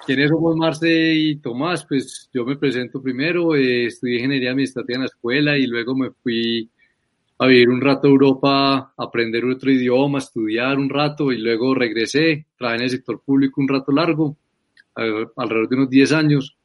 [0.06, 1.84] ¿Quiénes somos Marce y Tomás?
[1.86, 6.10] Pues yo me presento primero, eh, estudié ingeniería administrativa en la escuela y luego me
[6.12, 6.70] fui
[7.38, 11.38] a vivir un rato a Europa, a aprender otro idioma, a estudiar un rato y
[11.38, 14.36] luego regresé, trabajé en el sector público un rato largo,
[14.94, 16.56] al- alrededor de unos 10 años.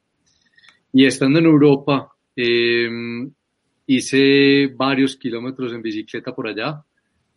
[0.92, 2.88] Y estando en Europa, eh,
[3.86, 6.82] hice varios kilómetros en bicicleta por allá,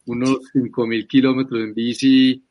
[0.05, 2.43] unos 5.000 kilómetros en bici,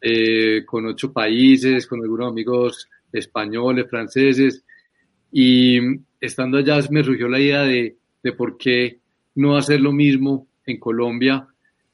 [0.00, 4.64] eh, con ocho países, con algunos amigos españoles, franceses,
[5.32, 5.78] y
[6.20, 8.98] estando allá me surgió la idea de, de por qué
[9.34, 11.46] no hacer lo mismo en Colombia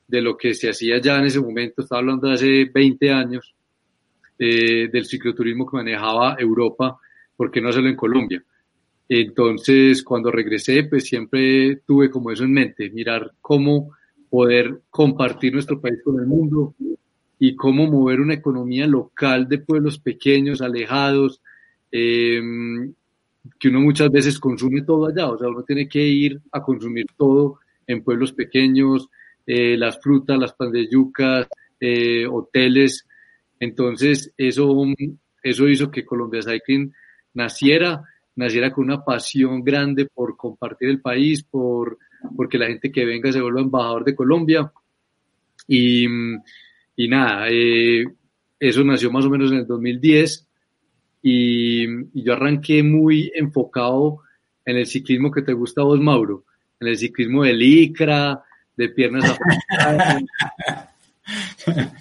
[0.08, 3.54] de lo que se hacía ya en ese momento, estaba hablando de hace 20 años,
[4.38, 6.98] eh, del cicloturismo que manejaba Europa,
[7.36, 8.44] ¿por qué no hacerlo en Colombia?
[9.08, 13.92] Entonces, cuando regresé, pues siempre tuve como eso en mente, mirar cómo
[14.28, 16.74] poder compartir nuestro país con el mundo
[17.38, 21.40] y cómo mover una economía local de pueblos pequeños, alejados,
[21.92, 22.40] eh,
[23.58, 27.06] que uno muchas veces consume todo allá, o sea, uno tiene que ir a consumir
[27.16, 29.08] todo en pueblos pequeños,
[29.46, 31.46] eh, las frutas, las pan de yucas,
[31.78, 33.06] eh, hoteles.
[33.60, 34.74] Entonces, eso,
[35.42, 36.92] eso hizo que Colombia Cycling
[37.34, 38.02] naciera,
[38.34, 41.98] naciera con una pasión grande por compartir el país, por
[42.34, 44.72] porque la gente que venga se vuelva embajador de Colombia.
[45.68, 46.06] Y,
[46.96, 48.04] y nada, eh,
[48.58, 50.48] eso nació más o menos en el 2010
[51.22, 54.20] y, y yo arranqué muy enfocado
[54.64, 56.44] en el ciclismo que te gusta a vos, Mauro,
[56.80, 58.42] en el ciclismo de licra,
[58.76, 59.24] de piernas
[59.78, 60.22] afeitadas.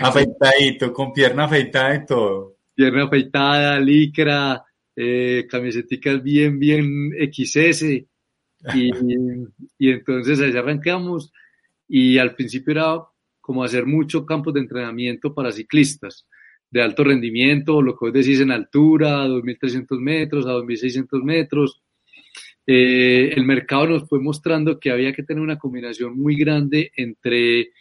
[0.00, 2.54] Afeitadito, con pierna afeitada y todo.
[2.74, 4.64] pierna afeitada, licra,
[4.94, 7.82] eh, camisetas bien, bien XS.
[7.82, 8.90] Y,
[9.78, 11.32] y entonces ahí arrancamos
[11.88, 13.02] y al principio era
[13.52, 16.26] como hacer mucho campos de entrenamiento para ciclistas
[16.70, 21.82] de alto rendimiento, lo que vos decís en altura, a 2.300 metros, a 2.600 metros.
[22.66, 27.72] Eh, el mercado nos fue mostrando que había que tener una combinación muy grande entre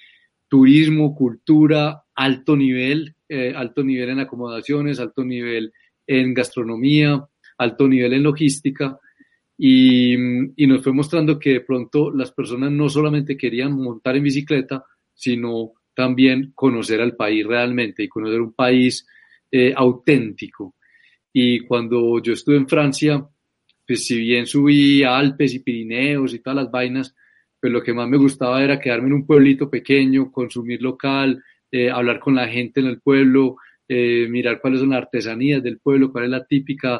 [0.50, 5.72] turismo, cultura, alto nivel, eh, alto nivel en acomodaciones, alto nivel
[6.06, 7.26] en gastronomía,
[7.60, 9.00] alto nivel en logística.
[9.58, 10.16] Y,
[10.62, 14.84] y, nos fue mostrando que de pronto las personas no solamente querían montar en bicicleta,
[15.22, 19.06] sino también conocer al país realmente y conocer un país
[19.52, 20.74] eh, auténtico.
[21.32, 23.24] Y cuando yo estuve en Francia,
[23.86, 27.16] pues si bien subí a Alpes y Pirineos y todas las vainas,
[27.60, 31.92] pues lo que más me gustaba era quedarme en un pueblito pequeño, consumir local, eh,
[31.92, 33.58] hablar con la gente en el pueblo,
[33.88, 37.00] eh, mirar cuáles son las artesanías del pueblo, cuál es la típica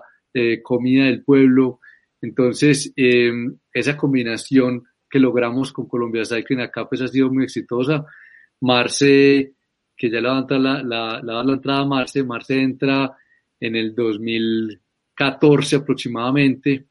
[0.64, 1.82] comida del pueblo.
[2.22, 8.06] Entonces, esa combinación que logramos con Colombia Cycling acá pues ha sido muy exitosa.
[8.62, 9.54] Marce,
[9.96, 13.16] que ya le va a entrar la, la, la, la entrada a Marce, Marce entra
[13.60, 16.86] en el 2014 aproximadamente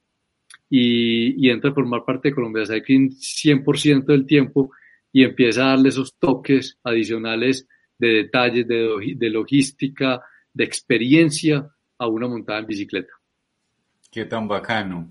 [0.69, 4.71] y, y entra a formar parte de Colombia Cycling 100% del tiempo
[5.13, 7.67] y empieza a darle esos toques adicionales
[7.99, 11.69] de detalles, de, de logística, de experiencia
[11.99, 13.13] a una montada en bicicleta.
[14.11, 15.09] Qué tan bacano.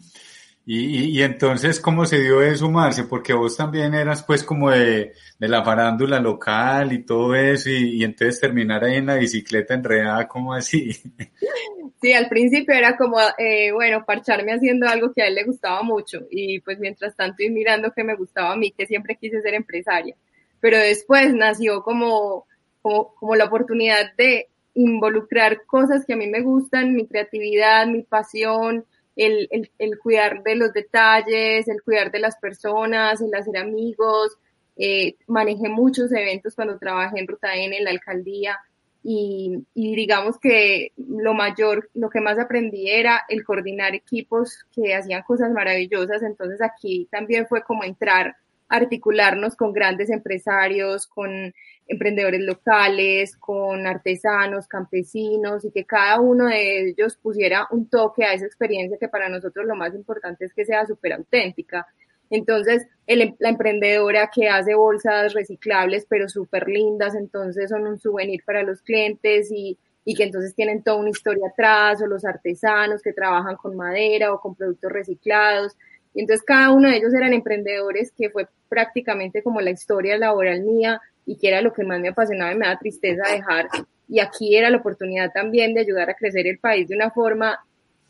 [0.71, 3.05] Y, entonces, ¿cómo se dio eso, Marce?
[3.05, 7.95] Porque vos también eras pues como de, de la farándula local y todo eso, y,
[7.95, 10.91] y, entonces terminar ahí en la bicicleta enredada, ¿cómo así?
[12.01, 15.81] Sí, al principio era como, eh, bueno, parcharme haciendo algo que a él le gustaba
[15.81, 19.41] mucho, y pues mientras tanto ir mirando que me gustaba a mí, que siempre quise
[19.41, 20.15] ser empresaria.
[20.61, 22.45] Pero después nació como,
[22.83, 28.03] como, como la oportunidad de involucrar cosas que a mí me gustan, mi creatividad, mi
[28.03, 28.85] pasión,
[29.19, 34.37] el, el, el, cuidar de los detalles, el cuidar de las personas, el hacer amigos.
[34.77, 38.57] Eh, manejé muchos eventos cuando trabajé en Ruta N, en la alcaldía,
[39.03, 44.93] y, y, digamos que lo mayor, lo que más aprendí era el coordinar equipos que
[44.95, 46.23] hacían cosas maravillosas.
[46.23, 48.37] Entonces aquí también fue como entrar,
[48.69, 51.53] articularnos con grandes empresarios, con
[51.87, 58.33] emprendedores locales, con artesanos, campesinos y que cada uno de ellos pusiera un toque a
[58.33, 61.87] esa experiencia que para nosotros lo más importante es que sea súper auténtica.
[62.29, 68.43] Entonces, el, la emprendedora que hace bolsas reciclables pero súper lindas, entonces son un souvenir
[68.45, 73.01] para los clientes y, y que entonces tienen toda una historia atrás, o los artesanos
[73.01, 75.75] que trabajan con madera o con productos reciclados.
[76.13, 80.63] Y entonces cada uno de ellos eran emprendedores que fue prácticamente como la historia laboral
[80.63, 83.67] mía y que era lo que más me apasionaba y me da tristeza dejar.
[84.07, 87.59] Y aquí era la oportunidad también de ayudar a crecer el país de una forma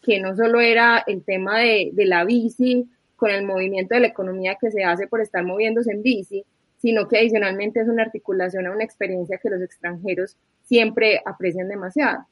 [0.01, 2.87] que no solo era el tema de, de la bici,
[3.19, 6.45] con el movimiento de la economía que se hace por estar moviéndose en bici,
[6.77, 12.25] sino que adicionalmente es una articulación a una experiencia que los extranjeros siempre aprecian demasiado,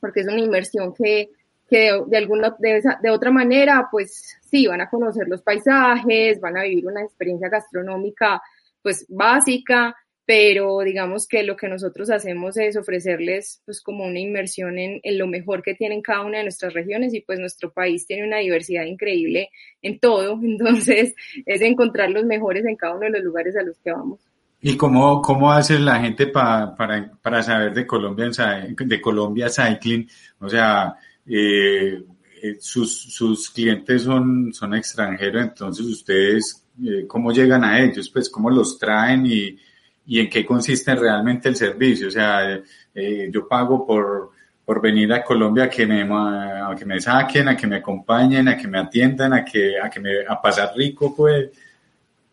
[0.00, 1.30] porque es una inversión que,
[1.68, 6.56] que de, alguna, de, de otra manera, pues sí, van a conocer los paisajes, van
[6.56, 8.42] a vivir una experiencia gastronómica
[8.82, 9.96] pues básica,
[10.26, 15.18] pero digamos que lo que nosotros hacemos es ofrecerles pues como una inversión en, en,
[15.18, 18.38] lo mejor que tienen cada una de nuestras regiones y pues nuestro país tiene una
[18.38, 19.50] diversidad increíble
[19.82, 21.14] en todo, entonces
[21.46, 24.20] es encontrar los mejores en cada uno de los lugares a los que vamos.
[24.60, 28.30] ¿Y cómo, cómo hace la gente pa, para, para saber de Colombia,
[28.78, 30.08] de Colombia Cycling?
[30.40, 30.96] O sea,
[31.26, 32.02] eh,
[32.60, 38.10] sus, sus clientes son, son extranjeros, entonces ustedes, eh, ¿cómo llegan a ellos?
[38.10, 39.56] Pues, ¿cómo los traen y,
[40.06, 42.08] y en qué consiste realmente el servicio.
[42.08, 42.60] O sea,
[42.94, 44.30] eh, yo pago por,
[44.64, 48.48] por venir a Colombia a que me, a que me saquen, a que me acompañen,
[48.48, 51.50] a que me atiendan, a que, a que me, a pasar rico, pues,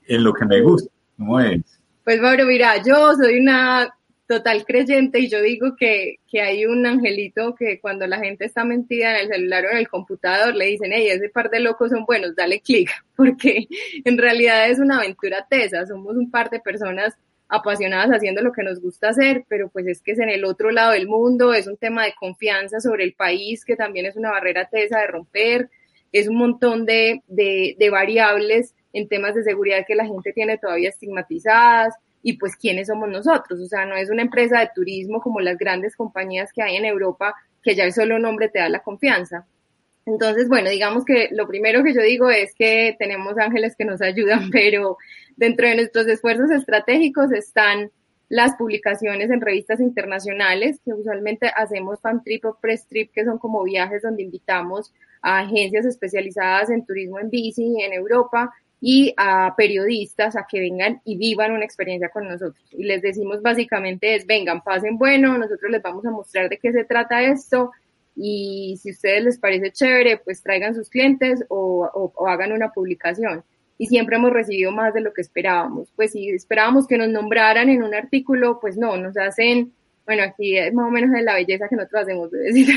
[0.08, 0.92] en lo que me gusta.
[1.18, 1.62] ¿Cómo es?
[2.04, 3.94] Pues, Mauro, mira, yo soy una
[4.32, 8.64] total creyente y yo digo que, que hay un angelito que cuando la gente está
[8.64, 11.90] mentida en el celular o en el computador le dicen, hey, ese par de locos
[11.90, 13.68] son buenos, dale clic, porque
[14.06, 17.14] en realidad es una aventura tesa, somos un par de personas
[17.50, 20.72] apasionadas haciendo lo que nos gusta hacer, pero pues es que es en el otro
[20.72, 24.32] lado del mundo, es un tema de confianza sobre el país, que también es una
[24.32, 25.70] barrera tesa de romper,
[26.14, 30.58] es un montón de, de, de variables en temas de seguridad que la gente tiene
[30.58, 35.22] todavía estigmatizadas y pues quiénes somos nosotros, o sea, no es una empresa de turismo
[35.22, 38.70] como las grandes compañías que hay en Europa, que ya el solo nombre te da
[38.70, 39.46] la confianza.
[40.06, 44.02] Entonces, bueno, digamos que lo primero que yo digo es que tenemos ángeles que nos
[44.02, 44.98] ayudan, pero
[45.36, 47.92] dentro de nuestros esfuerzos estratégicos están
[48.30, 53.38] las publicaciones en revistas internacionales, que usualmente hacemos fan trip o press trip, que son
[53.38, 59.54] como viajes donde invitamos a agencias especializadas en turismo en bici en Europa y a
[59.56, 62.66] periodistas a que vengan y vivan una experiencia con nosotros.
[62.72, 66.74] Y les decimos básicamente es, vengan, pasen bueno, nosotros les vamos a mostrar de qué
[66.74, 67.72] se trata esto,
[68.16, 72.52] y si a ustedes les parece chévere, pues traigan sus clientes o, o, o, hagan
[72.52, 73.44] una publicación.
[73.78, 75.92] Y siempre hemos recibido más de lo que esperábamos.
[75.96, 79.74] Pues si esperábamos que nos nombraran en un artículo, pues no, nos hacen,
[80.06, 82.68] bueno, aquí es más o menos de la belleza que nosotros hacemos, de decir.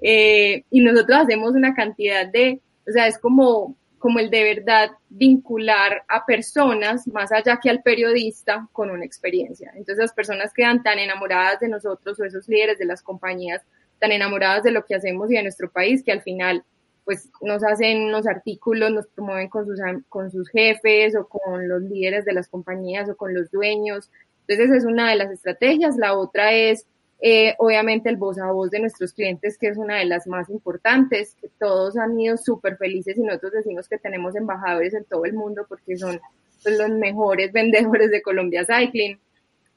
[0.00, 4.90] eh, y nosotros hacemos una cantidad de, o sea, es como, como el de verdad
[5.10, 9.70] vincular a personas más allá que al periodista con una experiencia.
[9.76, 13.62] Entonces las personas quedan tan enamoradas de nosotros o esos líderes de las compañías
[14.00, 16.64] tan enamoradas de lo que hacemos y de nuestro país que al final
[17.04, 19.78] pues nos hacen unos artículos, nos promueven con sus,
[20.08, 24.10] con sus jefes o con los líderes de las compañías o con los dueños.
[24.48, 25.96] Entonces esa es una de las estrategias.
[25.96, 26.88] La otra es
[27.24, 30.50] eh, obviamente el voz a voz de nuestros clientes, que es una de las más
[30.50, 35.24] importantes, que todos han ido súper felices y nosotros decimos que tenemos embajadores en todo
[35.24, 36.20] el mundo porque son
[36.64, 39.20] pues, los mejores vendedores de Colombia Cycling.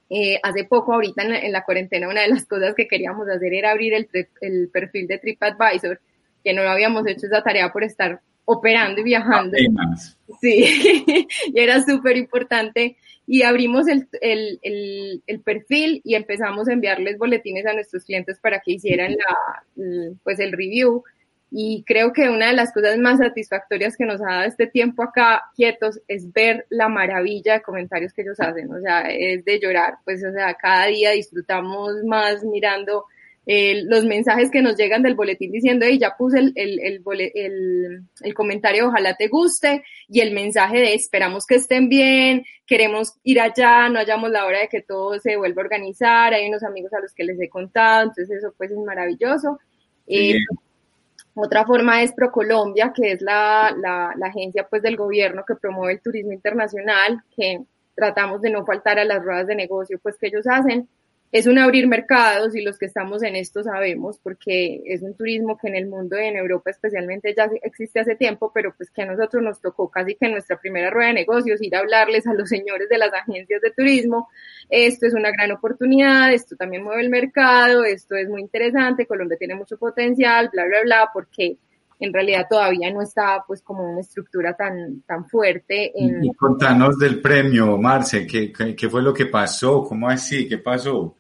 [0.10, 3.72] Eh, hace poco, ahorita en la, cuarentena, una de las cosas que queríamos hacer era
[3.72, 4.10] abrir el,
[4.41, 6.00] el perfil de TripAdvisor
[6.43, 9.58] que no lo habíamos hecho esa tarea por estar operando y viajando.
[10.41, 12.98] Sí, y era súper importante.
[13.28, 18.39] Y abrimos el, el, el, el, perfil y empezamos a enviarles boletines a nuestros clientes
[18.39, 21.04] para que hicieran la, pues el review.
[21.50, 25.04] Y creo que una de las cosas más satisfactorias que nos ha dado este tiempo
[25.04, 28.72] acá quietos es ver la maravilla de comentarios que ellos hacen.
[28.72, 29.96] O sea, es de llorar.
[30.04, 33.06] Pues, o sea, cada día disfrutamos más mirando
[33.46, 38.34] los mensajes que nos llegan del boletín diciendo, hey, ya puse el, el, el, el,
[38.34, 43.88] comentario, ojalá te guste, y el mensaje de esperamos que estén bien, queremos ir allá,
[43.89, 47.02] no hallamos la hora de que todo se vuelva a organizar, hay unos amigos a
[47.02, 49.60] los que les he contado, entonces eso pues es maravilloso.
[50.08, 50.38] Eh,
[51.36, 55.93] otra forma es ProColombia, que es la, la, la agencia pues del gobierno que promueve
[55.93, 57.62] el turismo internacional, que
[57.93, 60.89] tratamos de no faltar a las ruedas de negocio pues que ellos hacen
[61.36, 65.58] es un abrir mercados y los que estamos en esto sabemos porque es un turismo
[65.58, 69.02] que en el mundo y en Europa especialmente ya existe hace tiempo, pero pues que
[69.02, 72.26] a nosotros nos tocó casi que en nuestra primera rueda de negocios ir a hablarles
[72.26, 74.30] a los señores de las agencias de turismo,
[74.70, 79.38] esto es una gran oportunidad, esto también mueve el mercado, esto es muy interesante, Colombia
[79.38, 81.58] tiene mucho potencial, bla, bla, bla, porque
[82.00, 85.92] en realidad todavía no está pues como una estructura tan, tan fuerte.
[85.96, 89.84] Y contanos del premio, Marce, ¿qué, ¿qué, fue lo que pasó?
[89.84, 90.48] ¿Cómo así?
[90.48, 91.18] ¿Qué pasó?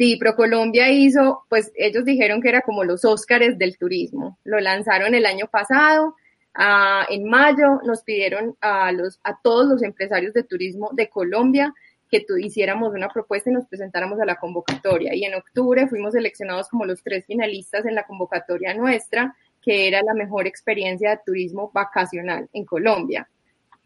[0.00, 4.38] Sí, ProColombia hizo, pues ellos dijeron que era como los Óscares del turismo.
[4.44, 6.16] Lo lanzaron el año pasado,
[6.54, 11.74] ah, en mayo nos pidieron a, los, a todos los empresarios de turismo de Colombia
[12.10, 15.14] que tú hiciéramos una propuesta y nos presentáramos a la convocatoria.
[15.14, 20.00] Y en octubre fuimos seleccionados como los tres finalistas en la convocatoria nuestra, que era
[20.02, 23.28] la mejor experiencia de turismo vacacional en Colombia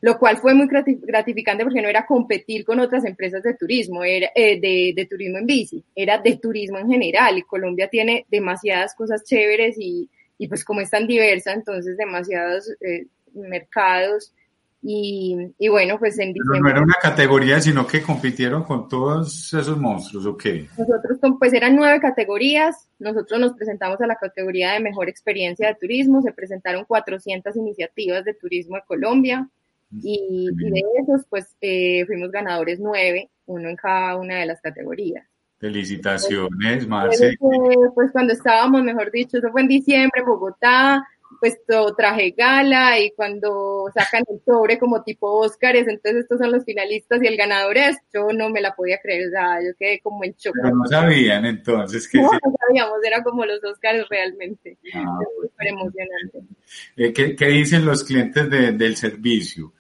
[0.05, 4.29] lo cual fue muy gratificante porque no era competir con otras empresas de turismo, era
[4.35, 7.39] eh, de, turismo en bici, era de turismo en general.
[7.39, 12.71] Y Colombia tiene demasiadas cosas chéveres y, y pues como es tan diversa, entonces demasiados
[12.83, 14.35] eh, mercados.
[14.83, 16.61] Y, y, bueno, pues en diciembre...
[16.61, 20.67] no era una categoría, sino que compitieron con todos esos monstruos, ¿o qué?
[20.77, 25.77] Nosotros, pues eran nueve categorías, nosotros nos presentamos a la categoría de mejor experiencia de
[25.77, 29.49] turismo, se presentaron 400 iniciativas de turismo de Colombia,
[30.03, 35.27] y, de esos, pues eh, fuimos ganadores nueve, uno en cada una de las categorías.
[35.59, 37.37] Felicitaciones, Marce.
[37.95, 41.03] Pues cuando estábamos, mejor dicho, eso fue en diciembre en Bogotá,
[41.41, 46.53] pues todo traje gala y cuando sacan el sobre como tipo Óscares, entonces estos son
[46.53, 49.75] los finalistas y el ganador es, yo no me la podía creer, o sea, yo
[49.79, 50.55] quedé como en shock.
[50.55, 52.19] Pero no sabían entonces que...
[52.19, 56.43] No, no sabíamos, era como los Óscares realmente, ah, súper emocionante.
[56.97, 59.73] Eh, ¿qué, ¿qué, dicen los clientes de, del servicio?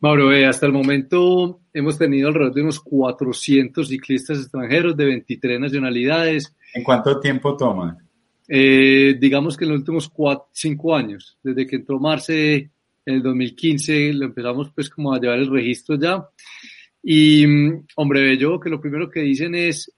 [0.00, 6.54] Mauro, hasta el momento hemos tenido alrededor de unos 400 ciclistas extranjeros de 23 nacionalidades.
[6.74, 7.98] ¿En cuánto tiempo toman?
[8.46, 10.12] Eh, digamos que en los últimos
[10.52, 12.70] 5 años, desde que entró Marce
[13.06, 16.28] en el 2015, lo empezamos pues como a llevar el registro ya.
[17.02, 17.44] Y,
[17.96, 19.90] hombre, yo que lo primero que dicen es,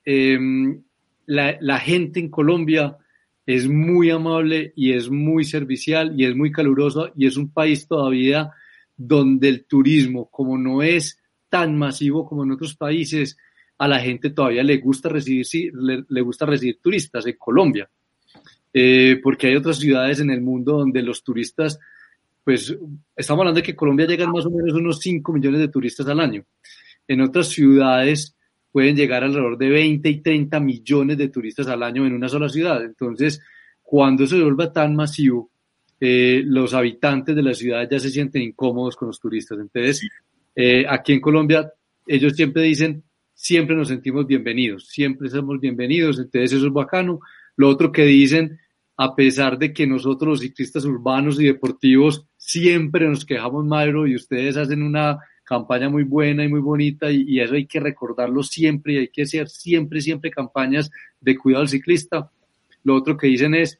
[1.26, 2.96] la, la gente en Colombia
[3.46, 7.86] es muy amable y es muy servicial y es muy caluroso y es un país
[7.86, 8.50] todavía
[8.96, 13.36] donde el turismo, como no es tan masivo como en otros países,
[13.78, 17.88] a la gente todavía le gusta recibir, le, gusta recibir turistas en Colombia.
[18.72, 21.78] Eh, porque hay otras ciudades en el mundo donde los turistas,
[22.42, 22.76] pues
[23.14, 26.20] estamos hablando de que Colombia llegan más o menos unos 5 millones de turistas al
[26.20, 26.44] año.
[27.06, 28.35] En otras ciudades
[28.76, 32.46] pueden llegar alrededor de 20 y 30 millones de turistas al año en una sola
[32.46, 32.84] ciudad.
[32.84, 33.40] Entonces,
[33.82, 35.50] cuando se vuelva tan masivo,
[35.98, 39.58] eh, los habitantes de la ciudad ya se sienten incómodos con los turistas.
[39.60, 40.06] Entonces,
[40.54, 41.72] eh, aquí en Colombia,
[42.06, 47.20] ellos siempre dicen, siempre nos sentimos bienvenidos, siempre somos bienvenidos, entonces eso es bacano.
[47.56, 48.60] Lo otro que dicen,
[48.98, 54.16] a pesar de que nosotros los ciclistas urbanos y deportivos siempre nos quejamos, Madro, y
[54.16, 58.94] ustedes hacen una campaña muy buena y muy bonita y, eso hay que recordarlo siempre
[58.94, 60.90] y hay que hacer siempre, siempre campañas
[61.20, 62.30] de cuidado al ciclista.
[62.82, 63.78] Lo otro que dicen es,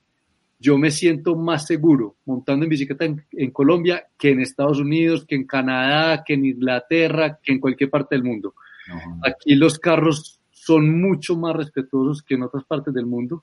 [0.61, 5.35] yo me siento más seguro montando en bicicleta en, Colombia que en Estados Unidos, que
[5.35, 8.55] en Canadá, que en Inglaterra, que en cualquier parte del mundo.
[9.25, 13.43] Aquí los carros son mucho más respetuosos que en otras partes del mundo,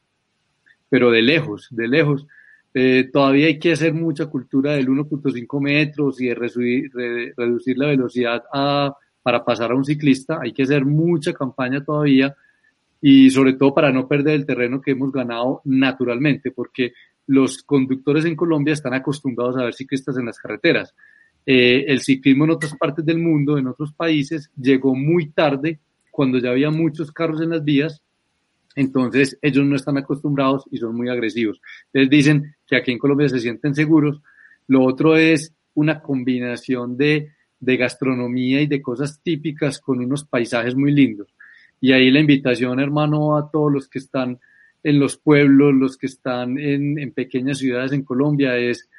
[0.87, 2.25] pero de lejos, de lejos.
[2.73, 7.77] Eh, todavía hay que hacer mucha cultura del 1.5 metros y de reducir, re- reducir
[7.77, 10.39] la velocidad a- para pasar a un ciclista.
[10.41, 12.35] Hay que hacer mucha campaña todavía
[13.01, 16.93] y sobre todo para no perder el terreno que hemos ganado naturalmente, porque
[17.27, 20.93] los conductores en Colombia están acostumbrados a ver ciclistas en las carreteras.
[21.45, 25.79] Eh, el ciclismo en otras partes del mundo, en otros países, llegó muy tarde,
[26.11, 28.01] cuando ya había muchos carros en las vías,
[28.75, 31.61] entonces ellos no están acostumbrados y son muy agresivos.
[31.91, 34.21] Entonces dicen que aquí en Colombia se sienten seguros.
[34.67, 40.75] Lo otro es una combinación de, de gastronomía y de cosas típicas con unos paisajes
[40.75, 41.33] muy lindos.
[41.81, 44.39] Y ahí la invitación, hermano, a todos los que están
[44.83, 48.89] en los pueblos, los que están en, en pequeñas ciudades en Colombia, es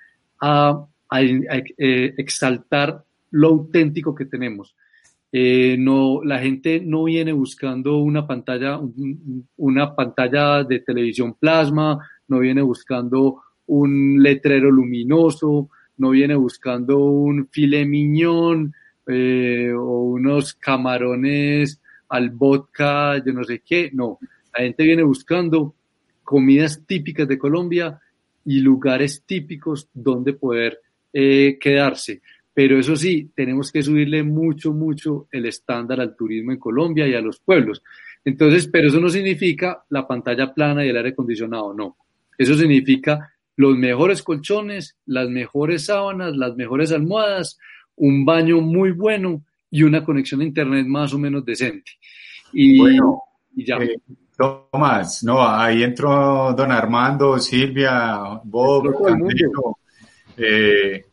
[0.40, 0.86] a,
[1.18, 4.74] eh, exaltar lo auténtico que tenemos.
[5.36, 11.98] Eh, no, la gente no viene buscando una pantalla, un- una pantalla de televisión plasma,
[12.28, 18.72] no viene buscando un letrero luminoso, no viene buscando un filet mignon
[19.08, 21.80] eh, o unos camarones
[22.10, 24.18] al vodka, yo no sé qué, no.
[24.56, 25.74] La gente viene buscando
[26.22, 28.00] comidas típicas de Colombia
[28.44, 30.78] y lugares típicos donde poder
[31.12, 32.22] eh, quedarse.
[32.54, 37.14] Pero eso sí, tenemos que subirle mucho, mucho el estándar al turismo en Colombia y
[37.14, 37.82] a los pueblos.
[38.24, 41.96] Entonces, pero eso no significa la pantalla plana y el aire acondicionado, no.
[42.38, 47.58] Eso significa los mejores colchones, las mejores sábanas, las mejores almohadas,
[47.96, 51.90] un baño muy bueno y una conexión a internet más o menos decente.
[52.52, 53.20] Y, Bueno,
[53.56, 53.76] y ya.
[53.76, 53.96] eh,
[54.36, 58.92] Tomás, no, ahí entró don Armando, Silvia, Bob.
[60.36, 61.04] Eh,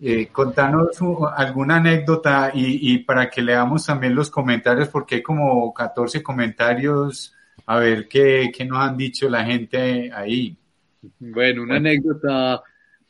[0.00, 0.98] eh, contanos
[1.36, 7.34] alguna anécdota y, para que leamos también los comentarios, porque hay como 14 comentarios,
[7.66, 10.56] a ver qué, qué nos han dicho la gente ahí.
[11.18, 12.54] Bueno, una anécdota,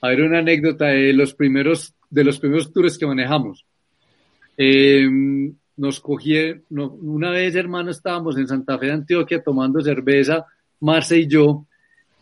[0.00, 3.64] a ver, una anécdota de los primeros, de los primeros tours que manejamos.
[4.56, 5.06] Eh,
[5.76, 6.36] nos cogí,
[6.70, 10.46] no- una vez, hermano, estábamos en Santa Fe de Antioquia tomando cerveza,
[10.80, 11.66] Marce y yo,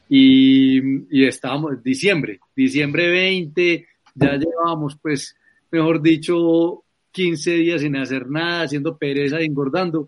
[0.08, 0.80] y,
[1.16, 5.36] y estábamos, diciembre, diciembre 20, ya llevábamos, pues,
[5.70, 10.06] mejor dicho, 15 días sin hacer nada, haciendo pereza y engordando,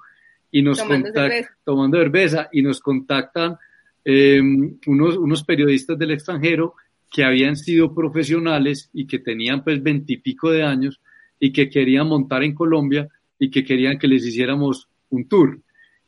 [0.51, 1.51] y nos Tomando cerveza.
[1.65, 3.57] tomando cerveza, y nos contactan
[4.05, 4.41] eh,
[4.87, 6.75] unos, unos periodistas del extranjero
[7.11, 11.01] que habían sido profesionales y que tenían pues veintipico de años
[11.39, 13.09] y que querían montar en Colombia
[13.39, 15.61] y que querían que les hiciéramos un tour.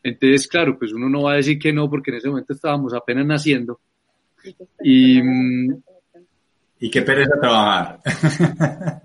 [0.03, 2.95] Entonces, claro, pues uno no va a decir que no porque en ese momento estábamos
[2.95, 3.81] apenas naciendo.
[4.83, 5.83] Y, mm,
[6.81, 8.01] Y qué pereza trabajar.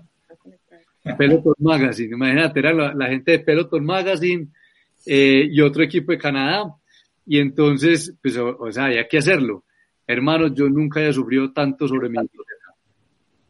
[1.18, 4.48] Peloton Magazine, imagínate, era la, la gente de Peloton Magazine
[5.04, 6.74] eh, y otro equipo de Canadá.
[7.26, 9.64] Y entonces, pues, o, o sea, había que hacerlo.
[10.06, 12.18] Hermanos, yo nunca había sufrido tanto sobre mi.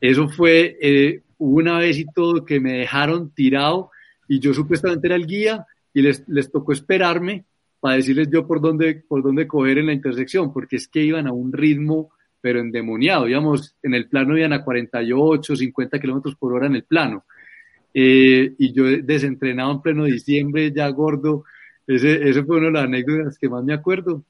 [0.01, 3.91] Eso fue eh, una vez y todo que me dejaron tirado
[4.29, 7.45] y yo supuestamente era el guía y les, les tocó esperarme
[7.81, 11.27] para decirles yo por dónde, por dónde coger en la intersección, porque es que iban
[11.27, 12.11] a un ritmo,
[12.45, 13.27] pero endemoniado.
[13.27, 17.25] Íbamos, en el plano iban a 48, 50 kilómetros por hora en el plano.
[17.95, 21.45] Eh, y yo desentrenado en pleno diciembre, ya gordo.
[21.87, 24.23] Ese, ese fue una de las anécdotas que más me acuerdo.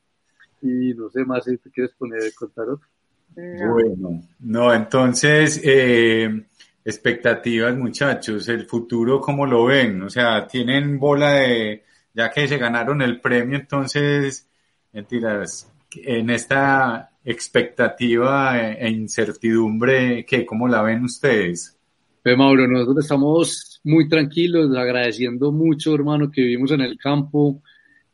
[0.62, 2.86] Y no sé más si te quieres poner contar otro.
[3.34, 6.44] Bueno, no, entonces, eh,
[6.84, 10.00] expectativas, muchachos, el futuro, ¿cómo lo ven?
[10.02, 11.82] O sea, tienen bola de,
[12.14, 14.48] ya que se ganaron el premio, entonces,
[14.92, 21.78] mentiras, en esta expectativa e incertidumbre, ¿qué, ¿cómo la ven ustedes?
[22.22, 27.62] Pues Mauro, nosotros estamos muy tranquilos, agradeciendo mucho, hermano, que vivimos en el campo.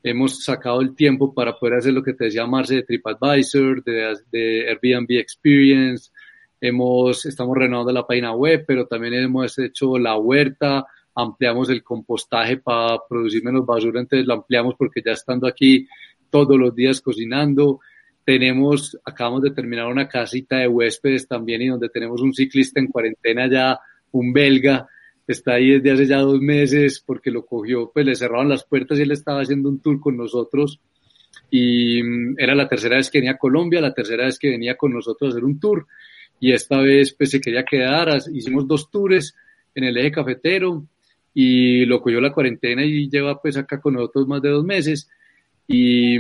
[0.02, 4.16] Hemos sacado el tiempo para poder hacer lo que te decía Marce de TripAdvisor, de,
[4.32, 6.10] de Airbnb Experience.
[6.60, 12.56] Hemos, estamos renovando la página web, pero también hemos hecho la huerta, ampliamos el compostaje
[12.56, 15.86] para producir menos basura, entonces lo ampliamos porque ya estando aquí
[16.30, 17.80] todos los días cocinando.
[18.24, 22.86] Tenemos, acabamos de terminar una casita de huéspedes también y donde tenemos un ciclista en
[22.86, 23.78] cuarentena ya,
[24.12, 24.88] un belga,
[25.26, 28.98] está ahí desde hace ya dos meses porque lo cogió, pues le cerraron las puertas
[28.98, 30.80] y él estaba haciendo un tour con nosotros.
[31.50, 34.76] Y mm, era la tercera vez que venía a Colombia, la tercera vez que venía
[34.76, 35.86] con nosotros a hacer un tour.
[36.38, 39.34] Y esta vez pues se quería quedar, hicimos dos tours
[39.74, 40.84] en el eje cafetero
[41.34, 45.08] y lo cogió la cuarentena y lleva pues acá con nosotros más de dos meses
[45.72, 46.18] y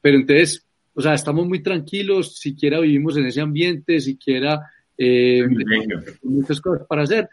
[0.00, 0.64] pero entonces
[0.94, 5.46] o sea estamos muy tranquilos siquiera vivimos en ese ambiente siquiera eh,
[6.22, 7.28] muchas cosas para hacer.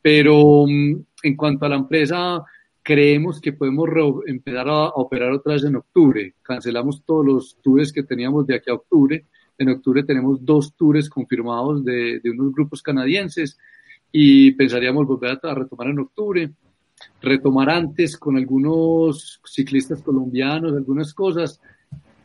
[0.00, 2.42] Pero en cuanto a la empresa
[2.82, 3.88] creemos que podemos
[4.26, 6.34] empezar a, a, operar otra vez en octubre.
[6.42, 9.24] Cancelamos todos los tours que teníamos de aquí a octubre.
[9.58, 13.58] En octubre tenemos dos tours confirmados de, de unos grupos canadienses
[14.12, 16.50] y pensaríamos volver a, a retomar en octubre
[17.20, 21.60] retomar antes con algunos ciclistas colombianos, algunas cosas.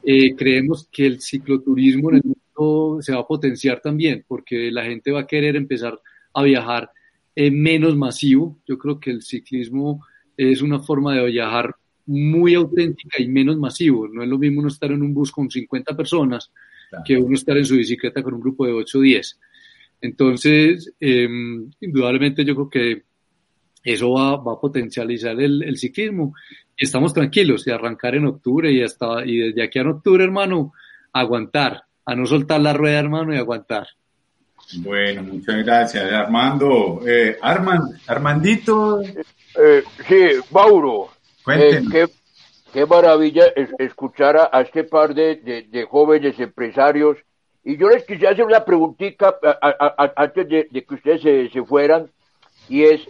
[0.03, 4.83] Eh, creemos que el cicloturismo en el mundo se va a potenciar también, porque la
[4.83, 5.99] gente va a querer empezar
[6.33, 6.89] a viajar
[7.35, 8.59] eh, menos masivo.
[8.67, 10.05] Yo creo que el ciclismo
[10.37, 11.75] es una forma de viajar
[12.05, 14.07] muy auténtica y menos masivo.
[14.07, 16.51] No es lo mismo uno estar en un bus con 50 personas
[17.05, 19.39] que uno estar en su bicicleta con un grupo de 8 o 10.
[20.01, 21.27] Entonces, eh,
[21.79, 23.03] indudablemente yo creo que
[23.83, 26.33] eso va, va a potencializar el, el, ciclismo.
[26.77, 30.73] Y estamos tranquilos de arrancar en octubre y hasta y desde aquí a octubre, hermano,
[31.11, 33.87] aguantar, a no soltar la rueda, hermano, y aguantar.
[34.77, 37.01] Bueno, muchas gracias, Armando.
[37.05, 39.01] Eh, Armand, Armandito.
[39.01, 41.09] Eh, sí, Mauro.
[41.47, 42.07] Eh, qué,
[42.71, 47.17] qué, maravilla es, escuchar a, a, este par de, de, de, jóvenes empresarios.
[47.63, 51.63] Y yo les quisiera hacer una preguntita a, antes de, de, que ustedes se, se
[51.63, 52.09] fueran.
[52.69, 53.01] Y es,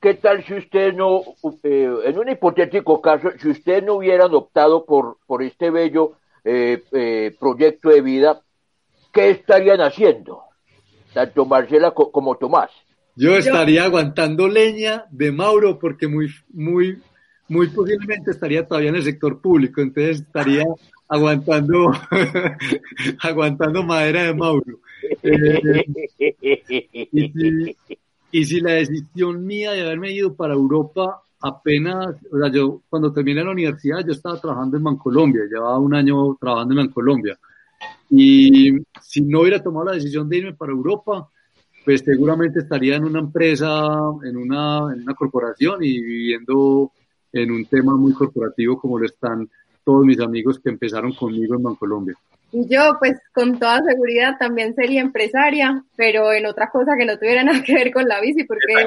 [0.00, 1.22] ¿qué tal si ustedes no,
[1.62, 6.12] eh, en un hipotético caso, si ustedes no hubieran optado por, por este bello
[6.44, 8.40] eh, eh, proyecto de vida,
[9.12, 10.42] ¿qué estarían haciendo?
[11.12, 12.70] Tanto Marcela co como Tomás.
[13.16, 17.02] Yo estaría aguantando leña de Mauro porque muy, muy,
[17.48, 20.64] muy posiblemente estaría todavía en el sector público, entonces estaría
[21.08, 21.90] aguantando,
[23.20, 24.78] aguantando madera de Mauro.
[25.22, 25.84] Eh,
[27.12, 27.76] y si,
[28.30, 33.12] y si la decisión mía de haberme ido para Europa apenas, o sea, yo cuando
[33.12, 37.38] terminé la universidad yo estaba trabajando en Bancolombia, llevaba un año trabajando en Bancolombia.
[38.10, 38.72] Y
[39.02, 41.28] si no hubiera tomado la decisión de irme para Europa,
[41.84, 43.66] pues seguramente estaría en una empresa,
[44.24, 46.92] en una, en una corporación y viviendo
[47.32, 49.48] en un tema muy corporativo como lo están
[49.84, 52.16] todos mis amigos que empezaron conmigo en Bancolombia.
[52.52, 57.42] Yo, pues, con toda seguridad también sería empresaria, pero en otra cosa que no tuviera
[57.44, 58.86] nada que ver con la bici, porque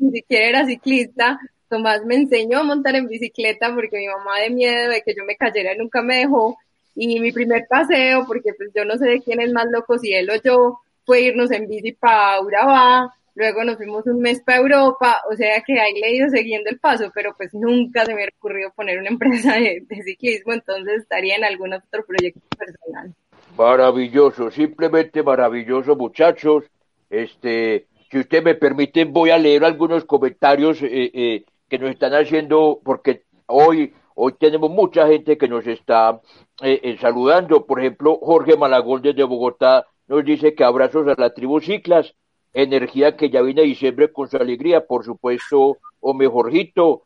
[0.00, 1.40] ni siquiera era ciclista.
[1.68, 5.24] Tomás me enseñó a montar en bicicleta porque mi mamá de miedo de que yo
[5.24, 6.56] me cayera nunca me dejó.
[6.96, 10.12] Y mi primer paseo, porque pues yo no sé de quién es más loco, si
[10.12, 14.58] él o yo, fue irnos en bici para Urabá, luego nos fuimos un mes para
[14.58, 18.14] Europa, o sea que ahí le he ido siguiendo el paso, pero pues nunca se
[18.14, 23.14] me ha ocurrido poner una empresa de, ciclismo, entonces estaría en algún otro proyecto personal.
[23.56, 26.64] Maravilloso, simplemente maravilloso muchachos.
[27.08, 32.12] Este, si usted me permite, voy a leer algunos comentarios eh, eh, que nos están
[32.12, 36.20] haciendo, porque hoy, hoy tenemos mucha gente que nos está
[36.62, 37.64] eh, eh saludando.
[37.64, 42.14] Por ejemplo, Jorge Malagón desde Bogotá nos dice que abrazos a la tribu Ciclas,
[42.52, 47.04] energía que ya viene diciembre con su alegría, por supuesto, o mejorjito.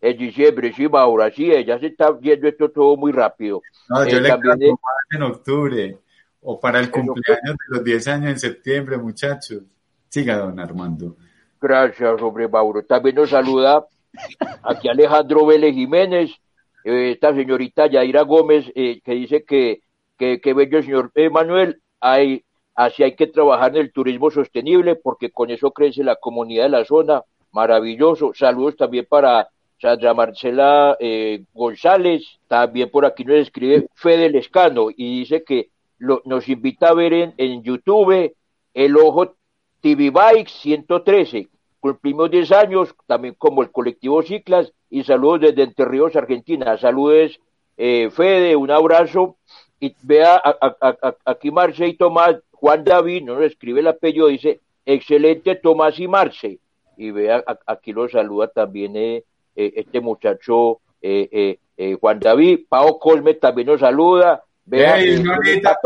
[0.00, 3.62] En diciembre, sí, Maura, sí, ella se está viendo esto todo muy rápido.
[3.88, 4.78] No, yo Eh, le canto es- más
[5.10, 5.98] en octubre
[6.42, 9.62] o para el cumpleaños de los 10 años en septiembre, muchachos.
[10.08, 11.16] Siga, don Armando.
[11.60, 12.84] Gracias, hombre Mauro.
[12.84, 13.86] También nos saluda
[14.62, 16.30] aquí Alejandro Vélez Jiménez,
[16.84, 19.80] eh, esta señorita Yaira Gómez, eh, que dice que,
[20.18, 22.44] que, que bello señor eh, Manuel, hay,
[22.76, 26.70] así hay que trabajar en el turismo sostenible porque con eso crece la comunidad de
[26.70, 27.22] la zona.
[27.52, 28.32] Maravilloso.
[28.34, 29.48] Saludos también para
[29.80, 32.22] Sandra Marcela eh, González.
[32.46, 37.62] También por aquí nos escribe Fede Lescano y dice que nos invita a ver en,
[37.62, 38.34] YouTube
[38.74, 39.34] el ojo
[39.80, 41.48] TV Bikes 113.
[41.80, 46.76] Cumplimos 10 años, también como el colectivo Ciclas, y saludos desde Entre Ríos, Argentina.
[46.76, 47.38] Saludos,
[47.76, 49.36] eh, Fede, un abrazo.
[49.78, 50.42] Y vea
[51.24, 56.08] aquí Marce y Tomás, Juan David, no nos escribe el apellido, dice, excelente Tomás y
[56.08, 56.58] Marce.
[56.96, 59.22] Y vea, aquí lo saluda también eh,
[59.54, 62.60] eh, este muchacho eh, eh, eh, Juan David.
[62.68, 64.42] Pao Colme también nos saluda.
[64.64, 65.78] Vea, Ey, eh, una olita,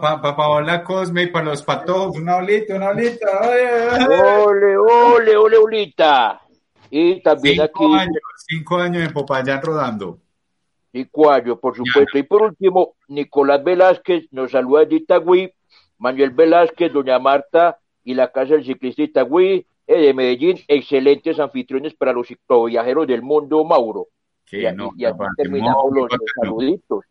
[0.00, 2.18] para pa, Paola Cosme y para los patojos.
[2.18, 3.26] Una olita, una olita.
[4.44, 6.40] Ole, ole, ole, olita.
[6.90, 7.72] Y también aquí.
[7.78, 10.18] Cinco años, cinco años en Popayán rodando.
[10.92, 12.18] Cinco años, por supuesto.
[12.18, 15.52] Y por último, Nicolás Velázquez nos saluda de Itagüí,
[16.04, 21.94] Manuel Velázquez, Doña Marta y la Casa del Ciclista Itagüí eh, de Medellín, excelentes anfitriones
[21.94, 24.08] para los cicloviajeros del mundo, Mauro.
[24.44, 25.06] Qué y, nota, y
[25.38, 27.04] terminamos los, los saluditos.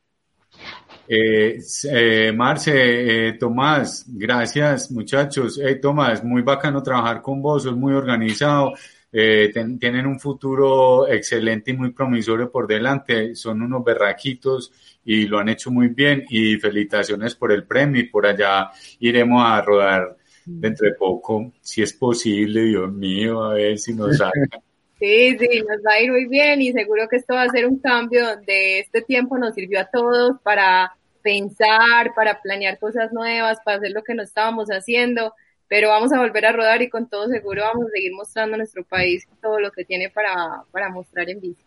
[1.08, 1.60] Eh,
[1.92, 5.60] eh, Marce, eh, Tomás, gracias muchachos.
[5.60, 8.74] Eh, Tomás, muy bacano trabajar con vos, sos muy organizado,
[9.14, 14.74] eh, ten- tienen un futuro excelente y muy promisorio por delante, son unos berraquitos
[15.06, 16.26] y lo han hecho muy bien.
[16.30, 21.82] Y felicitaciones por el premio y por allá iremos a rodar dentro de poco, si
[21.84, 24.50] es posible, Dios mío, a ver si nos sacan.
[25.00, 27.68] Sí, sí, nos va a ir muy bien y seguro que esto va a ser
[27.68, 33.60] un cambio donde este tiempo nos sirvió a todos para pensar, para planear cosas nuevas,
[33.66, 35.34] para hacer lo que no estábamos haciendo,
[35.76, 38.84] pero vamos a volver a rodar y con todo seguro vamos a seguir mostrando nuestro
[38.84, 41.64] país todo lo que tiene para, para mostrar en bici.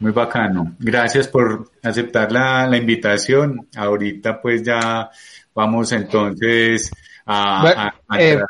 [0.00, 0.74] Muy bacano.
[0.80, 3.68] Gracias por aceptar la, la invitación.
[3.76, 5.08] Ahorita pues ya
[5.54, 6.90] vamos entonces
[7.26, 7.62] a...
[7.62, 8.40] Bueno, a- a- eh,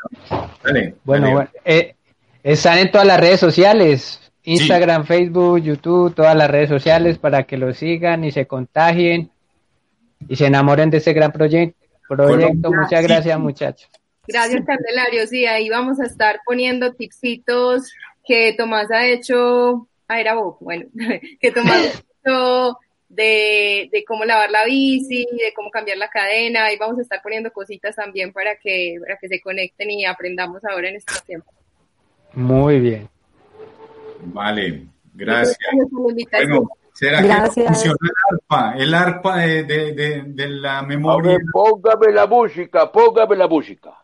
[0.64, 1.34] dale, Bueno, dale.
[1.34, 1.94] bueno, eh,
[2.42, 7.58] están en todas las redes sociales, Instagram, Facebook, YouTube, todas las redes sociales para que
[7.58, 9.30] lo sigan y se contagien
[10.26, 11.74] y se enamoren de ese gran proye-
[12.08, 12.62] proyecto.
[12.62, 13.06] Colombia, Muchas sí.
[13.06, 13.90] gracias, muchachos.
[14.28, 15.27] Gracias, Candelario.
[15.27, 17.93] Sí, ahí vamos a estar poniendo tipsitos
[18.24, 19.89] que Tomás ha hecho.
[20.09, 20.86] Ah, era vos, bueno,
[21.40, 22.78] que Tomás ha hecho
[23.09, 26.65] de, de cómo lavar la bici, de cómo cambiar la cadena.
[26.66, 30.65] Ahí vamos a estar poniendo cositas también para que, para que se conecten y aprendamos
[30.65, 31.55] ahora en estos tiempos.
[32.35, 33.09] Muy bien.
[34.20, 35.57] Vale, gracias.
[35.90, 37.55] Bueno, ¿será Gracias.
[37.55, 38.74] que funciona el arpa?
[38.78, 41.32] El arpa de, de, de, de la A memoria.
[41.32, 43.94] ver, póngame la música, póngame la música.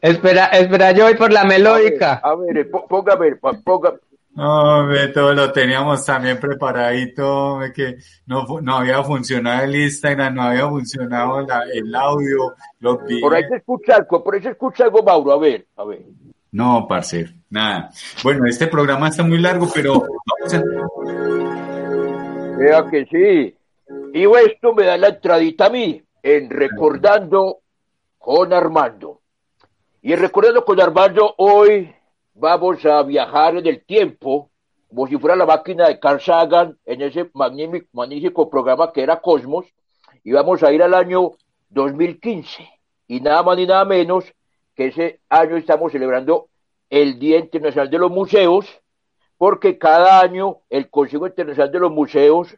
[0.00, 2.20] Espera, espera, yo voy por la melódica.
[2.22, 3.98] A ver, eh, pó- póngame, pó- póngame.
[4.32, 7.96] No, todo lo teníamos también preparadito, que
[8.26, 13.42] no, no había funcionado el Instagram, no había funcionado la- el audio, los Por ahí
[13.48, 15.32] se escucha algo, por ahí se escucha algo, Mauro.
[15.32, 16.02] A ver, a ver.
[16.52, 17.90] No, parcero, nada.
[18.22, 20.62] Bueno, este programa está muy largo, pero vamos a...
[22.56, 23.56] Vea que sí.
[24.12, 27.60] Y esto me da la entradita a mí en Recordando
[28.18, 29.20] con Armando.
[30.02, 31.94] Y en Recordando con Armando, hoy
[32.34, 34.50] vamos a viajar en el tiempo,
[34.88, 39.20] como si fuera la máquina de Carl Sagan, en ese magnífico, magnífico programa que era
[39.20, 39.66] Cosmos,
[40.24, 41.30] y vamos a ir al año
[41.68, 42.68] 2015.
[43.06, 44.24] Y nada más ni nada menos
[44.74, 46.48] que ese año estamos celebrando
[46.88, 48.66] el Día Internacional de los Museos,
[49.38, 52.56] porque cada año el Consejo Internacional de los Museos,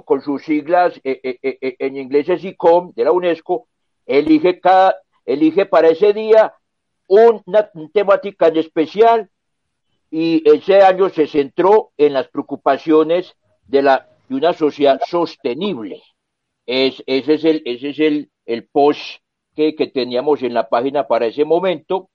[0.00, 3.68] con sus siglas eh, eh, eh, en inglés es ICOM de la UNESCO,
[4.06, 4.96] elige, cada,
[5.26, 6.54] elige para ese día
[7.08, 9.30] una temática en especial
[10.10, 13.34] y ese año se centró en las preocupaciones
[13.66, 16.02] de, la, de una sociedad sostenible.
[16.64, 19.20] Es, ese es el, ese es el, el post
[19.54, 22.08] que, que teníamos en la página para ese momento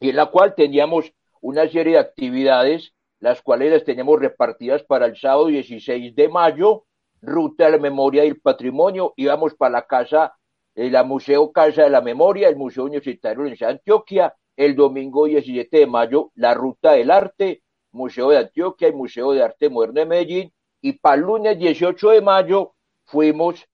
[0.00, 5.06] y en la cual teníamos una serie de actividades, las cuales las tenemos repartidas para
[5.06, 6.84] el sábado 16 de mayo,
[7.24, 10.34] Ruta de la Memoria y el Patrimonio, íbamos para la casa,
[10.74, 15.76] eh, la Museo Casa de la Memoria, el Museo Universitario de Antioquia, el domingo 17
[15.76, 20.06] de mayo, la Ruta del Arte, Museo de Antioquia y Museo de Arte Moderno de
[20.06, 22.72] Medellín, y para el lunes 18 de mayo
[23.04, 23.64] fuimos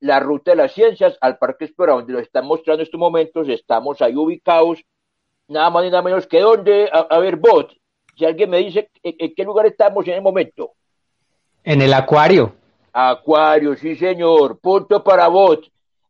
[0.00, 3.48] la Ruta de las Ciencias al Parque Explora, donde lo están mostrando en estos momentos,
[3.48, 4.82] estamos ahí ubicados,
[5.48, 7.72] nada más ni nada menos que donde, a, a ver, bot,
[8.16, 10.72] si alguien me dice en, en qué lugar estamos en el momento.
[11.64, 12.61] En el acuario.
[12.92, 15.64] Acuario, sí señor, punto para bot,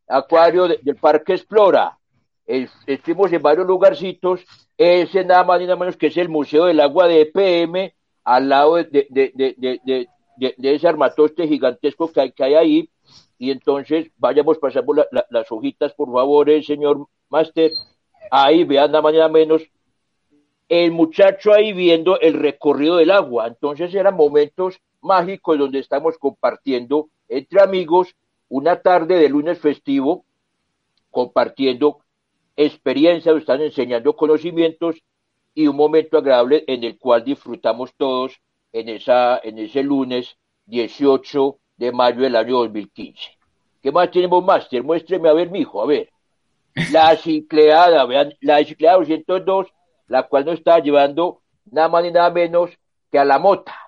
[0.07, 1.97] Acuario de- del Parque Explora.
[2.45, 4.41] Es- estuvimos en varios lugarcitos,
[4.77, 7.93] ese nada más ni nada menos que es el Museo del Agua de EPM,
[8.25, 12.89] al lado de, de, de, ese armatoste gigantesco que hay, que hay ahí,
[13.37, 17.71] y entonces vayamos, pasamos la- la- las hojitas, por favor, eh, señor Máster,
[18.29, 19.63] ahí vean nada más ni nada menos
[20.69, 23.47] el muchacho ahí viendo el recorrido del agua.
[23.47, 28.15] Entonces eran momentos mágicos donde estamos compartiendo entre amigos
[28.49, 30.25] una tarde de lunes festivo,
[31.11, 31.99] compartiendo
[32.55, 35.01] experiencias, están enseñando conocimientos
[35.53, 38.39] y un momento agradable en el cual disfrutamos todos
[38.71, 43.37] en, esa, en ese lunes 18 de mayo del año 2015.
[43.81, 44.83] ¿Qué más tenemos, Máster?
[44.83, 46.09] Muéstreme a ver, mijo, a ver.
[46.91, 49.67] La cicleada, vean, la cicleada 202,
[50.07, 52.71] la cual nos está llevando nada más ni nada menos
[53.11, 53.82] que a la mota.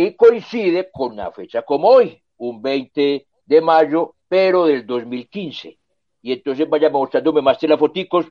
[0.00, 5.76] Y coincide con una fecha como hoy, un 20 de mayo, pero del 2015.
[6.22, 8.26] Y entonces vaya mostrándome más de las foticos.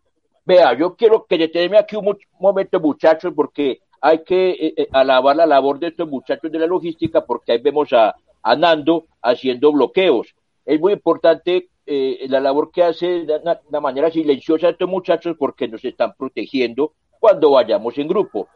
[0.46, 5.36] Vea, yo quiero que detenerme aquí un momento, muchachos, porque hay que eh, eh, alabar
[5.36, 9.74] la labor de estos muchachos de la logística, porque ahí vemos a, a Nando haciendo
[9.74, 10.34] bloqueos.
[10.66, 15.36] Es muy importante eh, la labor que hace de una, una manera silenciosa estos muchachos
[15.38, 18.48] porque nos están protegiendo cuando vayamos en grupo.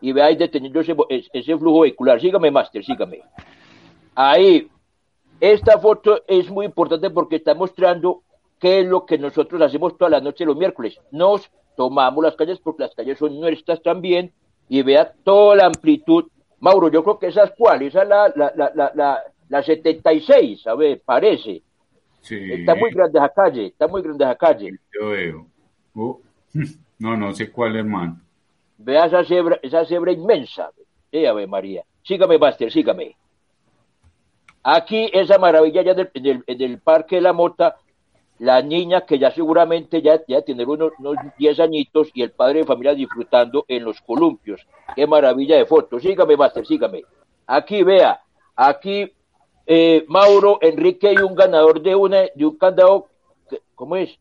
[0.00, 0.94] Y veáis deteniendo ese,
[1.32, 2.20] ese- flujo vehicular.
[2.20, 3.20] Sígame, Master, sígame.
[4.14, 4.68] Ahí,
[5.40, 8.22] esta foto es muy importante porque está mostrando
[8.58, 10.98] qué es lo que nosotros hacemos toda la noche los miércoles.
[11.10, 14.32] Nos tomamos las calles porque las calles son nuestras también
[14.68, 16.24] y vea toda la amplitud.
[16.60, 19.62] Mauro, yo creo que esa es cuál, esa es la, la, la, la, la, la
[19.62, 21.62] 76, a ver, parece.
[22.20, 24.72] Sí, Está muy grande esa calle, está muy grande esa calle.
[25.00, 25.46] yo veo.
[25.94, 26.16] Uh,
[26.98, 28.20] no, no sé cuál, hermano.
[28.78, 30.70] Vea esa cebra, esa cebra inmensa.
[31.12, 31.84] Eh, Ave María.
[32.02, 33.16] Sígame, Master, sígame.
[34.62, 37.76] Aquí, esa maravilla ya del- en el, en el Parque de la Mota,
[38.38, 42.60] la niña que ya seguramente ya, ya tiene unos, unos 10 añitos y el padre
[42.60, 44.60] de familia disfrutando en los columpios.
[44.94, 46.02] Qué maravilla de fotos.
[46.02, 47.02] Sígame, Master, sígame.
[47.46, 48.20] Aquí, vea,
[48.54, 49.10] aquí
[49.66, 53.08] eh, Mauro Enrique y un ganador de, una, de un candado,
[53.50, 54.18] que- ¿cómo es?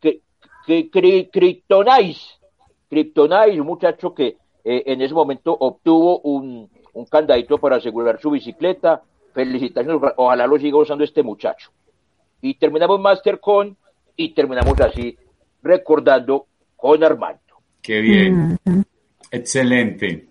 [0.00, 0.20] Que,
[0.66, 2.20] que, cri- Kryptonite.
[2.88, 8.30] Kryptonite, un muchacho que eh, en ese momento obtuvo un, un candadito para asegurar su
[8.30, 9.02] bicicleta.
[9.34, 11.70] Felicitaciones, ojalá lo siga usando este muchacho.
[12.40, 13.76] Y terminamos Master con,
[14.16, 15.16] y terminamos así,
[15.62, 16.46] recordando
[16.76, 17.40] con Armando.
[17.82, 18.58] Qué bien.
[19.30, 20.26] Excelente.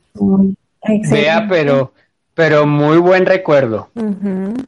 [1.11, 1.93] Vea, pero,
[2.33, 3.89] pero muy buen recuerdo.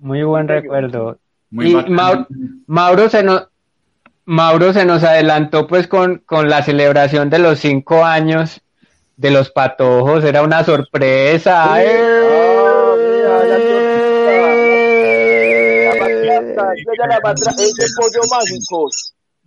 [0.02, 1.18] Muy buen recuerdo.
[1.50, 1.96] Muy y bacano.
[1.96, 2.28] Mau-
[2.68, 3.48] Mauro se nos
[4.30, 8.60] Mauro se nos adelantó pues con, con la celebración de los cinco años
[9.16, 11.66] de los patojos, era una sorpresa.
[11.66, 12.28] Mágico.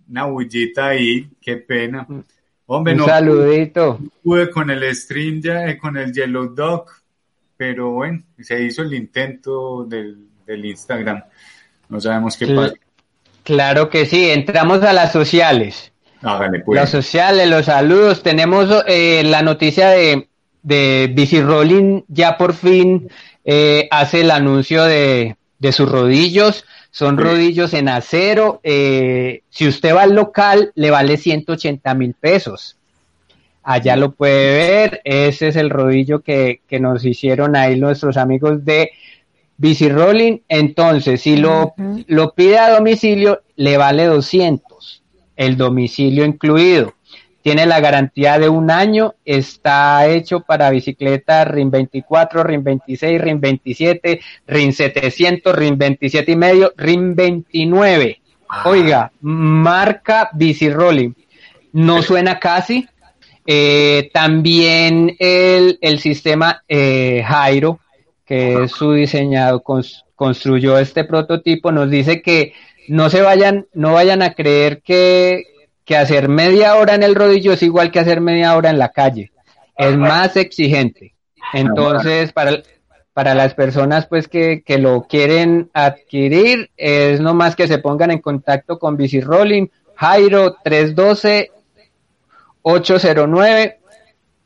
[0.09, 2.05] Una bullita ahí, qué pena.
[2.65, 3.99] Hombre, Un no saludito.
[4.23, 6.85] pude con el stream ya, eh, con el Yellow Dog,
[7.55, 11.23] pero bueno, se hizo el intento del, del Instagram.
[11.89, 12.73] No sabemos qué Cl- pasa.
[13.43, 15.91] Claro que sí, entramos a las sociales.
[16.63, 16.79] Pues.
[16.79, 18.21] Los sociales, los saludos.
[18.21, 20.27] Tenemos eh, la noticia de,
[20.61, 23.09] de Bici Rolling, ya por fin
[23.43, 26.65] eh, hace el anuncio de, de sus rodillos.
[26.91, 28.59] Son rodillos en acero.
[28.63, 32.77] eh, si usted va al local, le vale 180 mil pesos.
[33.63, 35.01] Allá lo puede ver.
[35.03, 38.91] Ese es el rodillo que, que nos hicieron ahí nuestros amigos de
[39.61, 40.39] Bici Rolling.
[40.49, 41.75] Entonces, si lo,
[42.07, 45.03] lo pide a domicilio, le vale 200.
[45.35, 46.95] El domicilio incluido.
[47.43, 49.13] Tiene la garantía de un año.
[49.23, 56.35] Está hecho para bicicletas RIN 24, RIN 26, RIN 27, RIN 700, RIN 27 y
[56.35, 58.21] medio, RIN 29.
[58.65, 61.11] Oiga, marca Bici Rolling.
[61.73, 62.87] No suena casi.
[63.45, 67.79] Eh, también el, el sistema eh, Jairo,
[68.31, 72.53] que es su diseñado, cons- construyó este prototipo, nos dice que
[72.87, 75.43] no se vayan, no vayan a creer que,
[75.85, 78.89] que hacer media hora en el rodillo es igual que hacer media hora en la
[78.89, 79.31] calle.
[79.77, 81.13] Es más exigente.
[81.53, 82.61] Entonces, para,
[83.13, 88.19] para las personas pues que, que lo quieren adquirir, es nomás que se pongan en
[88.19, 91.51] contacto con Bici Rolling, Jairo 312
[92.61, 93.79] 809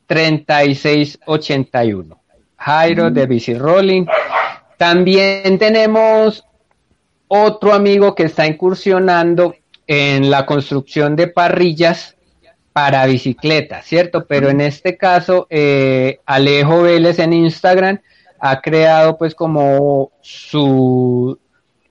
[0.06, 2.20] 3681.
[2.58, 4.06] Jairo de Bici Rolling.
[4.76, 6.44] También tenemos
[7.28, 9.54] otro amigo que está incursionando
[9.86, 12.16] en la construcción de parrillas
[12.72, 14.26] para bicicletas, ¿cierto?
[14.26, 18.00] Pero en este caso, eh, Alejo Vélez en Instagram
[18.38, 21.38] ha creado pues como su,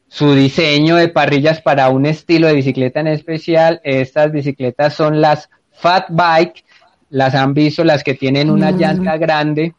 [0.08, 3.82] su diseño de parrillas para un estilo de bicicleta en especial.
[3.84, 6.64] Estas bicicletas son las Fat Bike,
[7.10, 8.78] las han visto, las que tienen una Mm.
[8.78, 9.74] llanta grande.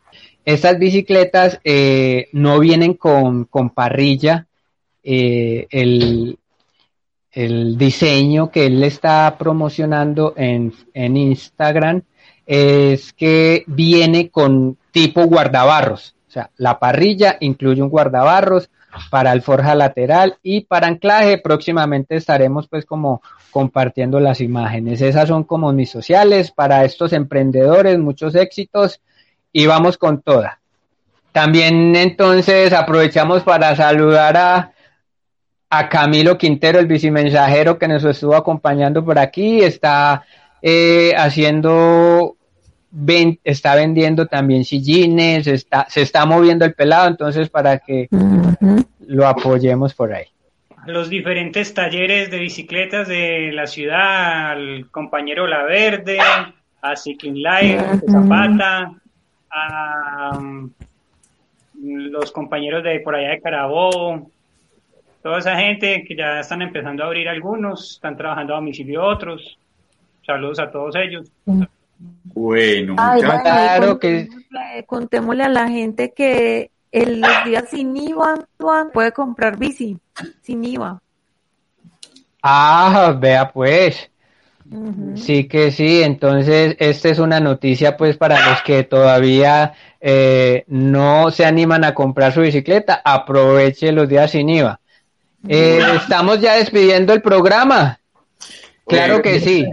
[0.46, 4.46] Estas bicicletas eh, no vienen con, con parrilla.
[5.02, 6.38] eh, el,
[7.76, 12.02] diseño que él está promocionando en, en Instagram
[12.46, 16.14] es que viene con tipo guardabarros.
[16.28, 18.70] O sea, la parrilla incluye un guardabarros
[19.10, 21.38] para alforja lateral y para anclaje.
[21.38, 23.20] Próximamente estaremos pues como
[23.50, 25.02] compartiendo las imágenes.
[25.02, 27.98] Esas son como mis sociales para estos emprendedores.
[27.98, 29.00] Muchos éxitos
[29.58, 30.58] y vamos con toda.
[31.32, 34.72] También entonces aprovechamos para saludar a,
[35.70, 39.62] a Camilo Quintero, el bicimensajero que nos estuvo acompañando por aquí.
[39.62, 40.24] Está
[40.62, 42.36] eh, haciendo,
[42.90, 48.08] ven- está vendiendo también sillines, está, se está moviendo el pelado, entonces para que
[49.06, 50.26] lo apoyemos por ahí.
[50.86, 56.18] los diferentes talleres de bicicletas de la ciudad, al compañero La Verde,
[56.82, 58.92] a Cycling Life, Zapata,
[59.56, 60.70] a um,
[61.74, 64.30] los compañeros de por allá de Carabobo,
[65.22, 69.58] toda esa gente que ya están empezando a abrir algunos, están trabajando a domicilio otros.
[70.24, 71.30] Saludos a todos ellos.
[72.34, 78.46] Bueno, Ay, Claro contémosle, contémosle a la gente que en los días sin IVA
[78.92, 79.98] puede comprar bici
[80.42, 81.00] sin IVA.
[82.42, 84.10] Ah, vea pues.
[85.14, 91.30] Sí que sí, entonces esta es una noticia pues para los que todavía eh, no
[91.30, 94.80] se animan a comprar su bicicleta, aproveche los días sin IVA.
[95.48, 98.00] Eh, estamos ya despidiendo el programa.
[98.86, 99.66] Claro que sí.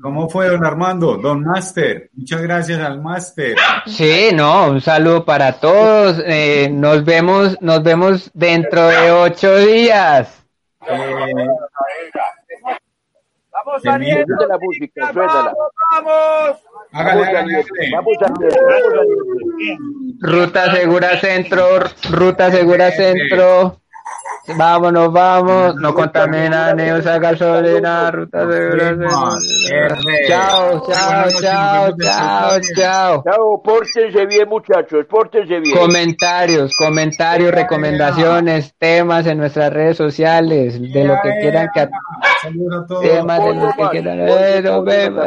[0.00, 1.16] ¿Cómo fue, don Armando?
[1.16, 2.08] Don Master.
[2.14, 3.56] Muchas gracias al Master.
[3.86, 6.22] Sí, no, un saludo para todos.
[6.24, 10.44] Eh, nos vemos, nos vemos dentro de ocho días.
[13.64, 14.46] Vamos saliendo.
[14.46, 15.54] la música, suénala.
[15.92, 16.64] Vamos.
[16.92, 18.16] Hágale, hágale, Vamos
[20.20, 21.64] Ruta Segura Centro,
[22.10, 23.80] Ruta Segura Centro.
[24.56, 28.96] Vámonos, vamos, no contamina ni usa gasolina, ruta segura.
[30.26, 33.22] Chao, chao, chao, chao, chao.
[33.24, 35.76] Chao, pórtense bien, muchachos, pórtense bien.
[35.76, 41.88] Comentarios, comentarios, recomendaciones, temas en nuestras redes sociales, de lo que quieran que
[43.02, 44.64] temas de lo que quieran.
[44.64, 45.26] Nos vemos.